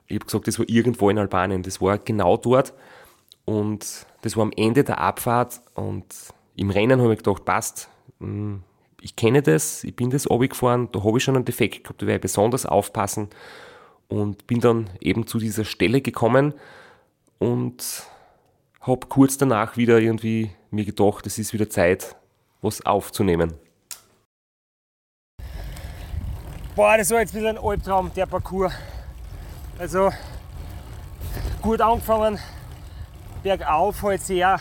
[0.07, 1.61] Ich habe gesagt, das war irgendwo in Albanien.
[1.61, 2.73] Das war genau dort
[3.45, 6.07] und das war am Ende der Abfahrt und
[6.55, 7.89] im Rennen habe ich gedacht, passt,
[8.19, 8.63] hm,
[9.01, 12.07] ich kenne das, ich bin das gefahren, da habe ich schon einen Defekt gehabt, da
[12.07, 13.29] werde ich besonders aufpassen
[14.07, 16.53] und bin dann eben zu dieser Stelle gekommen
[17.39, 18.03] und
[18.81, 22.15] habe kurz danach wieder irgendwie mir gedacht, es ist wieder Zeit,
[22.61, 23.53] was aufzunehmen.
[26.75, 28.73] Boah, das war jetzt wieder ein Albtraum, der Parcours.
[29.77, 30.11] Also
[31.61, 32.39] gut angefangen,
[33.43, 34.59] bergauf halt sehr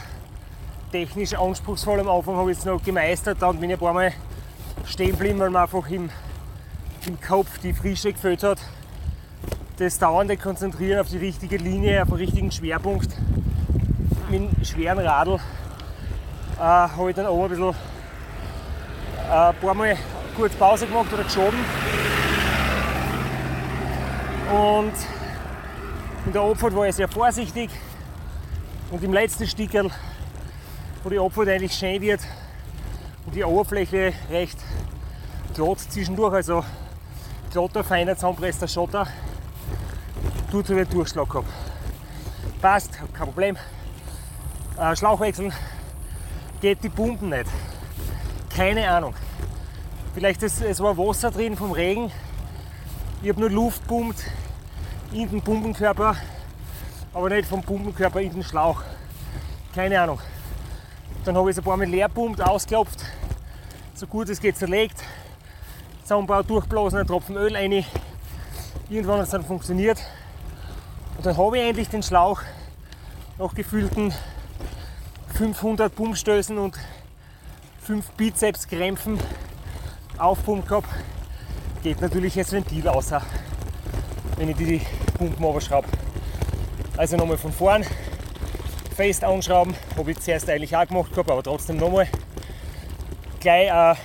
[0.90, 2.00] technisch anspruchsvoll.
[2.00, 4.12] Am Anfang habe ich es noch gemeistert, dann bin ich ein paar Mal
[4.86, 6.10] stehen geblieben, weil mir einfach im,
[7.06, 8.58] im Kopf die Frische gefällt hat.
[9.78, 13.10] Das dauernde Konzentrieren auf die richtige Linie, auf den richtigen Schwerpunkt
[14.30, 15.40] mit einem schweren Radl
[16.56, 17.74] äh, habe ich dann auch ein bisschen
[19.28, 19.96] äh, ein paar Mal
[20.36, 21.58] kurz Pause gemacht oder geschoben.
[24.52, 24.92] Und
[26.26, 27.70] in der Abfahrt war ich sehr vorsichtig.
[28.90, 29.90] Und im letzten Stickerl,
[31.02, 32.20] wo die Abfahrt eigentlich schön wird
[33.26, 34.58] und die Oberfläche recht
[35.54, 36.64] glatt zwischendurch, also
[37.52, 39.06] glatter, feiner zusammenpresster Schotter,
[40.50, 41.48] tut ich einen Durchschlag gehabt.
[42.60, 43.56] Passt, kein Problem.
[44.78, 45.52] Äh, Schlauch wechseln
[46.60, 47.46] geht die Pumpen nicht.
[48.54, 49.14] Keine Ahnung.
[50.14, 52.10] Vielleicht ist, es war Wasser drin vom Regen.
[53.22, 54.18] Ich habe nur Luft pumpt
[55.12, 56.16] in den Pumpenkörper,
[57.14, 58.82] aber nicht vom Pumpenkörper in den Schlauch.
[59.74, 60.18] Keine Ahnung.
[61.24, 63.04] Dann habe ich es ein paar Mal leer pumpt, ausgeklopft,
[63.94, 65.02] so gut es geht zerlegt,
[66.02, 67.84] Zusammenbau durchblasen, einen Tropfen Öl rein.
[68.88, 69.98] Irgendwann hat es dann funktioniert.
[71.18, 72.40] Und dann habe ich endlich den Schlauch
[73.38, 74.14] nach gefühlten
[75.34, 76.78] 500 Pumpstößen und
[77.82, 79.20] 5 Bizepskrämpfen
[80.16, 80.88] aufpumpt gehabt.
[81.82, 83.22] Geht natürlich das Ventil außer,
[84.36, 84.80] wenn ich die
[85.18, 85.88] Pumpen überschraube.
[86.96, 87.84] Also nochmal von vorn
[89.00, 92.06] fest anschrauben, habe ich zuerst eigentlich auch gemacht gehabt, aber trotzdem nochmal.
[93.40, 93.96] Gleich ein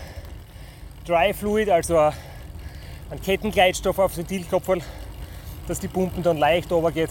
[1.05, 4.69] Dry Fluid, also ein Kettengleitstoff aufs Ventilkopf,
[5.67, 7.09] dass die Pumpen dann leicht runtergeht.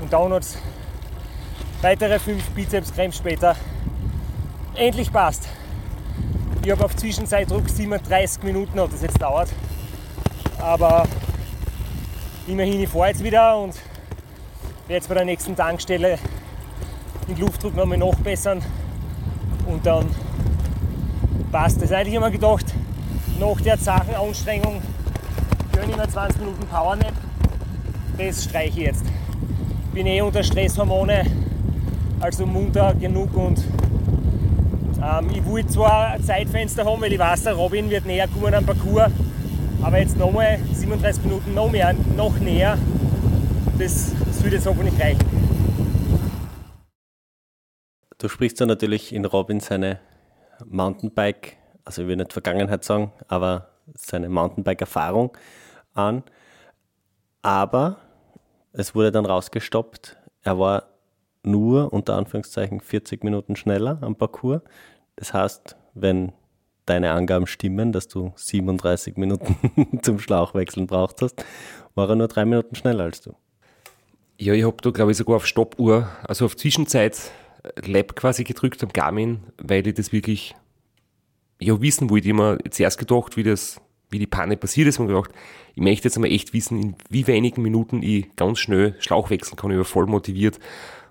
[0.00, 0.58] Und dann hat es
[1.82, 3.54] weitere 5 Bizeps-Cramps später
[4.74, 5.48] endlich passt.
[6.64, 9.50] Ich habe auf Zwischenzeitdruck 37 Minuten hat das jetzt dauert.
[10.58, 11.06] Aber
[12.48, 13.76] immerhin, ich fahre jetzt wieder und
[14.88, 16.18] werde jetzt bei der nächsten Tankstelle
[17.34, 18.60] den Luftdruck nochmal nachbessern
[19.66, 20.06] und dann
[21.50, 21.92] passt das.
[21.92, 22.66] Eigentlich immer gedacht,
[23.38, 24.82] nach der Sachenanstrengung
[25.72, 27.12] gönne ich mir 20 Minuten Powernap.
[28.18, 29.04] Das streiche ich jetzt.
[29.92, 31.26] Bin eh unter Stresshormone,
[32.20, 33.58] also munter genug und
[35.02, 38.54] ähm, ich wollte zwar ein Zeitfenster haben, weil ich weiß, der Robin wird näher kommen
[38.54, 39.10] am Parcours,
[39.82, 42.78] aber jetzt nochmal 37 Minuten noch mehr, noch näher,
[43.78, 45.41] das, das würde jetzt nicht reichen.
[48.22, 49.98] Du sprichst ja natürlich in Robin seine
[50.64, 55.36] Mountainbike, also ich will nicht Vergangenheit sagen, aber seine Mountainbike-Erfahrung
[55.92, 56.22] an.
[57.42, 57.96] Aber
[58.72, 60.18] es wurde dann rausgestoppt.
[60.44, 60.84] Er war
[61.42, 64.60] nur unter Anführungszeichen 40 Minuten schneller am Parcours.
[65.16, 66.30] Das heißt, wenn
[66.86, 71.44] deine Angaben stimmen, dass du 37 Minuten zum Schlauchwechseln braucht hast,
[71.96, 73.34] war er nur drei Minuten schneller als du.
[74.38, 77.32] Ja, ich habe da glaube ich sogar auf Stoppuhr, also auf Zwischenzeit
[77.84, 80.54] Lab quasi gedrückt am Garmin, weil ich das wirklich
[81.60, 82.28] ja, wissen wollte.
[82.28, 85.30] Ich habe mir zuerst gedacht, wie, das, wie die Panne passiert ist, und gedacht,
[85.74, 89.56] ich möchte jetzt einmal echt wissen, in wie wenigen Minuten ich ganz schnell Schlauch wechseln
[89.56, 89.70] kann.
[89.70, 90.58] Ich war voll motiviert.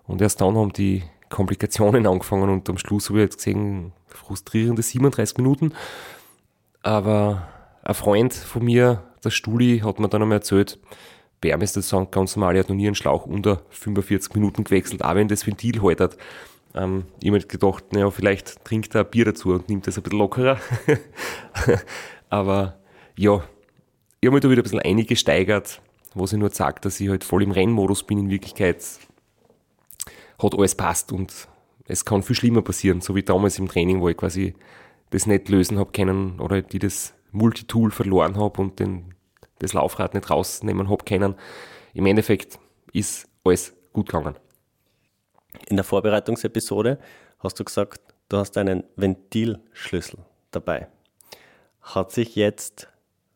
[0.05, 4.81] Und erst dann haben die Komplikationen angefangen und am Schluss habe ich jetzt gesehen, frustrierende
[4.81, 5.73] 37 Minuten.
[6.83, 7.47] Aber
[7.83, 10.79] ein Freund von mir, der Stuli, hat mir dann einmal erzählt,
[11.43, 15.15] ist das ganz normal, er hat noch nie einen Schlauch unter 45 Minuten gewechselt, auch
[15.15, 16.17] wenn das Ventil haltet.
[16.73, 20.03] Ähm, ich habe gedacht, naja, vielleicht trinkt er ein Bier dazu und nimmt das ein
[20.03, 20.59] bisschen lockerer.
[22.29, 22.79] Aber
[23.17, 23.43] ja,
[24.19, 25.81] ich habe mich da wieder ein bisschen eingesteigert,
[26.13, 28.85] was ich nur sagt, dass ich halt voll im Rennmodus bin in Wirklichkeit
[30.41, 31.47] hat alles passt und
[31.87, 34.55] es kann viel schlimmer passieren, so wie damals im Training, wo ich quasi
[35.09, 39.13] das nicht lösen habe können oder die das Multitool verloren habe und den,
[39.61, 41.35] das Laufrad nicht rausnehmen habe können.
[41.93, 42.59] Im Endeffekt
[42.93, 44.35] ist alles gut gegangen.
[45.67, 46.99] In der Vorbereitungsepisode
[47.39, 50.19] hast du gesagt, du hast einen Ventilschlüssel
[50.51, 50.87] dabei.
[51.81, 52.87] Hat sich jetzt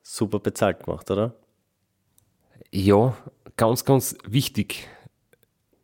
[0.01, 1.35] super bezahlt gemacht, oder?
[2.71, 3.17] Ja,
[3.57, 4.87] ganz, ganz wichtig.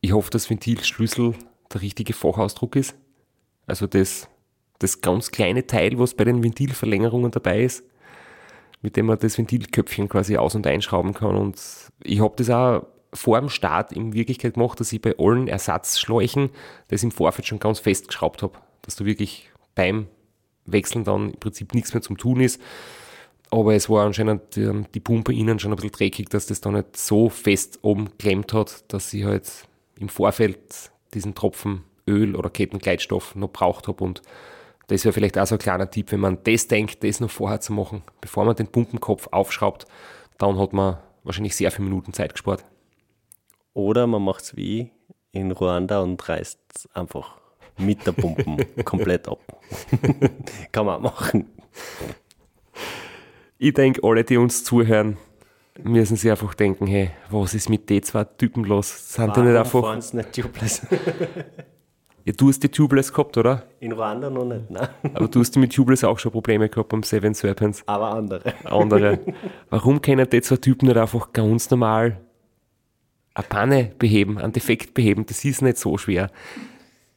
[0.02, 1.36] Ich hoffe, dass Ventilschlüssel
[1.74, 2.96] der richtige Fachausdruck ist.
[3.66, 4.28] Also das,
[4.80, 7.84] das ganz kleine Teil, was bei den Ventilverlängerungen dabei ist,
[8.82, 11.36] mit dem man das Ventilköpfchen quasi aus- und einschrauben kann.
[11.36, 11.62] Und
[12.04, 16.50] ich habe das auch vor dem Start in Wirklichkeit gemacht, dass ich bei allen Ersatzschläuchen
[16.88, 18.58] das im Vorfeld schon ganz festgeschraubt habe.
[18.82, 20.08] Dass du wirklich beim
[20.66, 22.62] Wechseln dann im Prinzip nichts mehr zum Tun ist.
[23.50, 26.72] Aber es war anscheinend die, die Pumpe innen schon ein bisschen dreckig, dass das da
[26.72, 29.68] nicht so fest oben geklemmt hat, dass sie halt
[30.00, 34.04] im Vorfeld diesen Tropfen Öl oder Kettengleitstoff noch braucht habe.
[34.04, 34.22] Und
[34.92, 37.62] das wäre vielleicht auch so ein kleiner Tipp, wenn man das denkt, das noch vorher
[37.62, 39.86] zu machen, bevor man den Pumpenkopf aufschraubt,
[40.38, 42.66] dann hat man wahrscheinlich sehr viele Minuten Zeit gespart.
[43.74, 44.92] Oder man macht es wie
[45.32, 47.38] in Ruanda und reißt einfach
[47.78, 49.39] mit der Pumpen komplett ab.
[50.74, 51.48] Kann man auch machen.
[53.58, 55.18] Ich denke, alle, die uns zuhören,
[55.82, 59.14] müssen sich einfach denken, hey, was ist mit den zwei Typen los?
[59.14, 59.96] Sind die nicht einfach...
[59.96, 60.82] Nicht?
[62.24, 63.64] Ja, du hast die Tubeless gehabt, oder?
[63.80, 64.88] In Ruanda noch nicht, nein.
[65.14, 67.84] Aber du hast mit Tubeless auch schon Probleme gehabt beim Seven Serpents.
[67.88, 68.54] Aber andere.
[68.64, 69.20] Andere.
[69.70, 72.22] Warum können die zwei Typen nicht einfach ganz normal
[73.34, 75.26] eine Panne beheben, einen Defekt beheben?
[75.26, 76.30] Das ist nicht so schwer.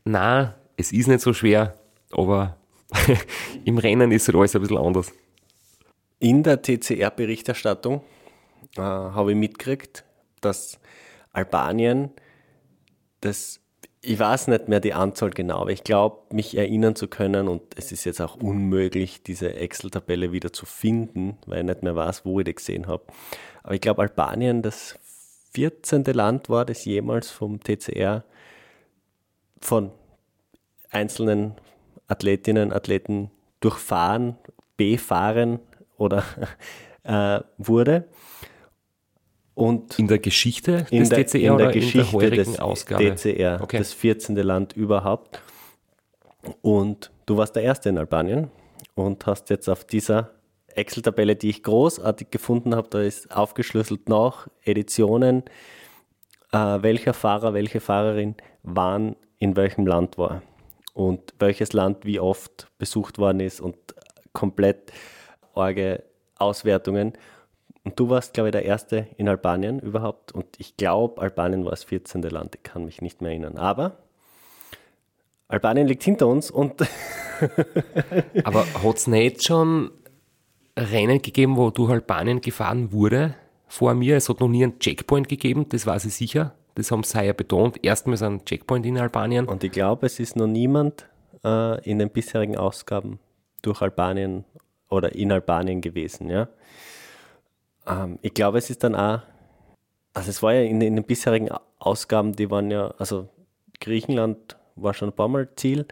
[0.04, 1.74] Na, es ist nicht so schwer,
[2.10, 2.56] aber
[3.64, 5.12] im Rennen ist halt alles ein bisschen anders.
[6.18, 8.00] In der TCR-Berichterstattung
[8.76, 10.04] äh, habe ich mitgekriegt,
[10.40, 10.78] dass
[11.32, 12.10] Albanien
[13.20, 13.60] das,
[14.06, 17.62] ich weiß nicht mehr die Anzahl genau, aber ich glaube, mich erinnern zu können und
[17.76, 22.24] es ist jetzt auch unmöglich, diese Excel-Tabelle wieder zu finden, weil ich nicht mehr weiß,
[22.24, 23.04] wo ich die gesehen habe.
[23.62, 24.98] Aber ich glaube, Albanien das
[25.54, 26.04] 14.
[26.04, 28.24] Land war, das jemals vom TCR
[29.60, 29.90] von
[30.90, 31.54] einzelnen
[32.06, 33.30] Athletinnen, Athleten
[33.60, 34.36] durchfahren,
[34.76, 35.60] befahren
[35.96, 36.24] oder
[37.04, 38.04] äh, wurde.
[39.54, 42.58] Und In der Geschichte in des der, DCR in der oder Geschichte in der des
[42.58, 43.04] Ausgabe?
[43.14, 43.78] DCR, Okay.
[43.78, 44.34] das 14.
[44.36, 45.40] Land überhaupt.
[46.60, 48.50] Und du warst der Erste in Albanien
[48.94, 50.30] und hast jetzt auf dieser
[50.74, 55.44] Excel-Tabelle, die ich großartig gefunden habe, da ist aufgeschlüsselt nach Editionen,
[56.52, 58.34] äh, welcher Fahrer, welche Fahrerin
[58.64, 60.42] wann in welchem Land war
[60.94, 63.76] und welches Land wie oft besucht worden ist und
[64.32, 64.92] komplett
[65.54, 66.02] arge
[66.38, 67.12] Auswertungen.
[67.84, 70.32] Und du warst, glaube ich, der Erste in Albanien überhaupt.
[70.32, 72.22] Und ich glaube, Albanien war das 14.
[72.22, 72.56] Land.
[72.56, 73.58] Ich kann mich nicht mehr erinnern.
[73.58, 73.98] Aber
[75.48, 76.80] Albanien liegt hinter uns und
[78.44, 79.90] Aber hat es nicht schon
[80.76, 83.34] Rennen gegeben, wo durch Albanien gefahren wurde
[83.68, 84.16] vor mir?
[84.16, 86.54] Es hat noch nie einen Checkpoint gegeben, das weiß ich sicher.
[86.74, 87.84] Das haben sie ja betont.
[87.84, 89.46] Erstmals ein Checkpoint in Albanien.
[89.46, 91.08] Und ich glaube, es ist noch niemand
[91.44, 93.20] äh, in den bisherigen Ausgaben
[93.62, 94.44] durch Albanien
[94.90, 96.28] oder in Albanien gewesen.
[96.30, 96.48] Ja?
[97.86, 99.20] Ähm, ich glaube, es ist dann auch,
[100.12, 103.28] also es war ja in, in den bisherigen Ausgaben, die waren ja, also
[103.80, 105.86] Griechenland war schon ein paar Mal Ziel,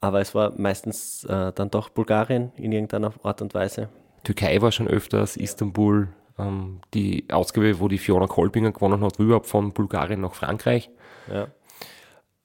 [0.00, 3.88] aber es war meistens äh, dann doch Bulgarien in irgendeiner Art und Weise.
[4.24, 6.08] Türkei war schon öfters, Istanbul.
[6.38, 10.90] Ähm, die Ausgabe, wo die Fiona Kolbinger gewonnen hat, überhaupt von Bulgarien nach Frankreich.
[11.32, 11.48] Ja.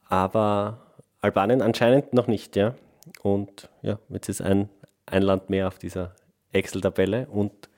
[0.10, 0.80] Aber
[1.22, 2.76] Albanien anscheinend noch nicht, ja.
[3.22, 4.70] Und ja, jetzt ist ein,
[5.06, 6.16] ein Land mehr auf dieser
[6.52, 7.28] Excel-Tabelle.
[7.30, 7.70] Und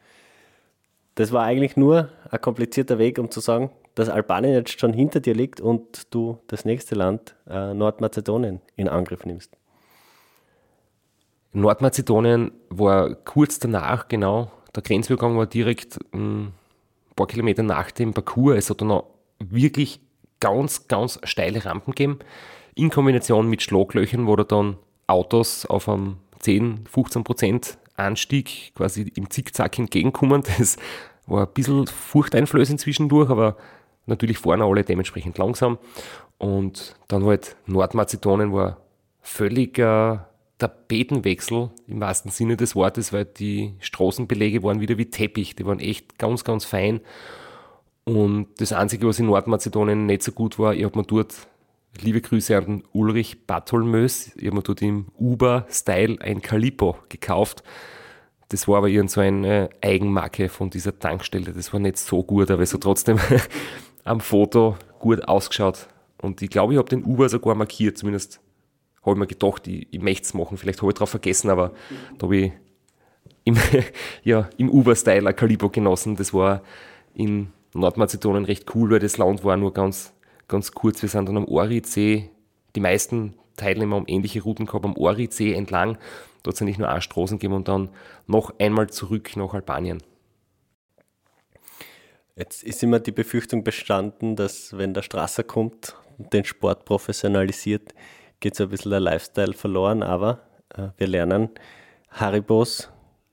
[1.16, 5.22] das war eigentlich nur ein komplizierter Weg, um zu sagen, dass Albanien jetzt schon hinter
[5.22, 9.56] dir liegt und du das nächste Land, äh, Nordmazedonien, in Angriff nimmst.
[11.54, 16.52] Nordmazedonien war kurz danach, genau, der Grenzübergang war direkt ähm,
[17.10, 18.58] ein paar Kilometer nach dem Parcours.
[18.58, 19.06] Es hat dann noch
[19.40, 20.02] wirklich
[20.42, 22.20] ganz, ganz steile Rampen gegeben,
[22.76, 24.76] in Kombination mit Schlaglöchern, wo da dann
[25.08, 30.44] Autos auf einem 10, 15 Prozent Anstieg quasi im Zickzack entgegenkommen.
[30.58, 30.78] Das
[31.28, 33.58] war ein bisschen furchteinflößend zwischendurch, aber
[34.06, 35.80] natürlich fahren alle dementsprechend langsam.
[36.38, 38.78] Und dann halt Nordmazedonien war
[39.22, 45.66] völliger Tapetenwechsel im wahrsten Sinne des Wortes, weil die Straßenbeläge waren wieder wie Teppich, die
[45.66, 47.02] waren echt ganz, ganz fein.
[48.06, 51.36] Und das Einzige, was in Nordmazedonien nicht so gut war, ich habe mir dort,
[52.02, 57.64] liebe Grüße an den Ulrich Bartholmös, ich habe mir dort im Uber-Style ein Calippo gekauft.
[58.50, 61.52] Das war aber irgend so eine Eigenmarke von dieser Tankstelle.
[61.52, 63.20] Das war nicht so gut, aber es hat trotzdem
[64.04, 65.88] am Foto gut ausgeschaut.
[66.22, 68.40] Und ich glaube, ich habe den Uber sogar markiert, zumindest
[69.02, 70.58] habe ich mir gedacht, ich, ich möchte es machen.
[70.58, 71.72] Vielleicht habe ich drauf vergessen, aber
[72.18, 72.52] da habe ich
[73.44, 73.58] im,
[74.24, 76.16] ja, im Uber-Style ein Kalibo genossen.
[76.16, 76.62] Das war
[77.14, 80.14] in Nordmazedonien recht cool, weil das Land war nur ganz,
[80.48, 81.02] ganz kurz.
[81.02, 82.30] Wir sind dann am Orizee,
[82.76, 85.98] die meisten Teilnehmer haben ähnliche Routen gehabt, am Orizee entlang.
[86.44, 87.90] Dort sind nicht nur eine Straßen gegeben und dann
[88.28, 90.04] noch einmal zurück nach Albanien.
[92.36, 97.94] Jetzt ist immer die Befürchtung bestanden, dass wenn der Strasser kommt und den Sport professionalisiert,
[98.42, 100.42] geht so ein bisschen der Lifestyle verloren, aber
[100.76, 101.50] äh, wir lernen,
[102.10, 102.90] Haribos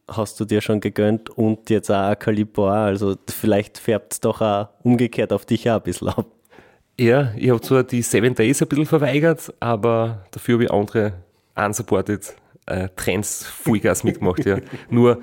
[0.08, 4.68] hast du dir schon gegönnt und jetzt auch Calibor, also vielleicht färbt es doch auch
[4.84, 6.26] umgekehrt auf dich auch ein bisschen ab.
[6.98, 11.14] Ja, ich habe zwar die Seven Days ein bisschen verweigert, aber dafür habe ich andere
[11.54, 12.34] unsupported
[12.66, 14.44] äh, Trends Vollgas mitgemacht.
[14.44, 14.58] Ja.
[14.90, 15.22] Nur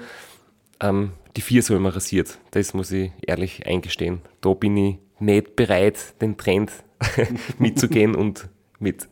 [0.80, 2.40] ähm, die vier soll man rasiert.
[2.52, 4.22] Das muss ich ehrlich eingestehen.
[4.42, 6.72] Da bin ich nicht bereit, den Trend
[7.60, 8.50] mitzugehen und
[8.80, 9.08] mit,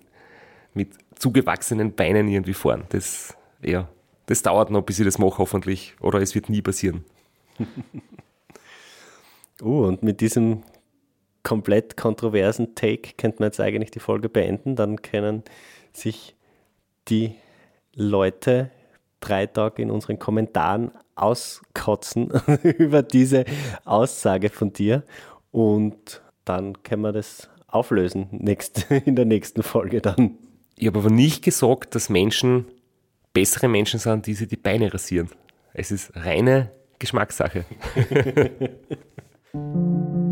[0.73, 2.83] mit zugewachsenen Beinen irgendwie fahren.
[2.89, 3.87] Das, ja,
[4.25, 5.95] das dauert noch, bis ich das mache, hoffentlich.
[5.99, 7.03] Oder es wird nie passieren.
[9.61, 10.63] oh, und mit diesem
[11.43, 14.75] komplett kontroversen Take könnte man jetzt eigentlich die Folge beenden.
[14.75, 15.43] Dann können
[15.93, 16.35] sich
[17.07, 17.35] die
[17.93, 18.71] Leute
[19.19, 22.31] drei Tage in unseren Kommentaren auskotzen
[22.63, 23.45] über diese
[23.85, 25.03] Aussage von dir.
[25.51, 30.37] Und dann können wir das auflösen nächst, in der nächsten Folge dann.
[30.75, 32.65] Ich habe aber nicht gesagt, dass Menschen
[33.33, 35.29] bessere Menschen sind, die sich die Beine rasieren.
[35.73, 37.65] Es ist reine Geschmackssache.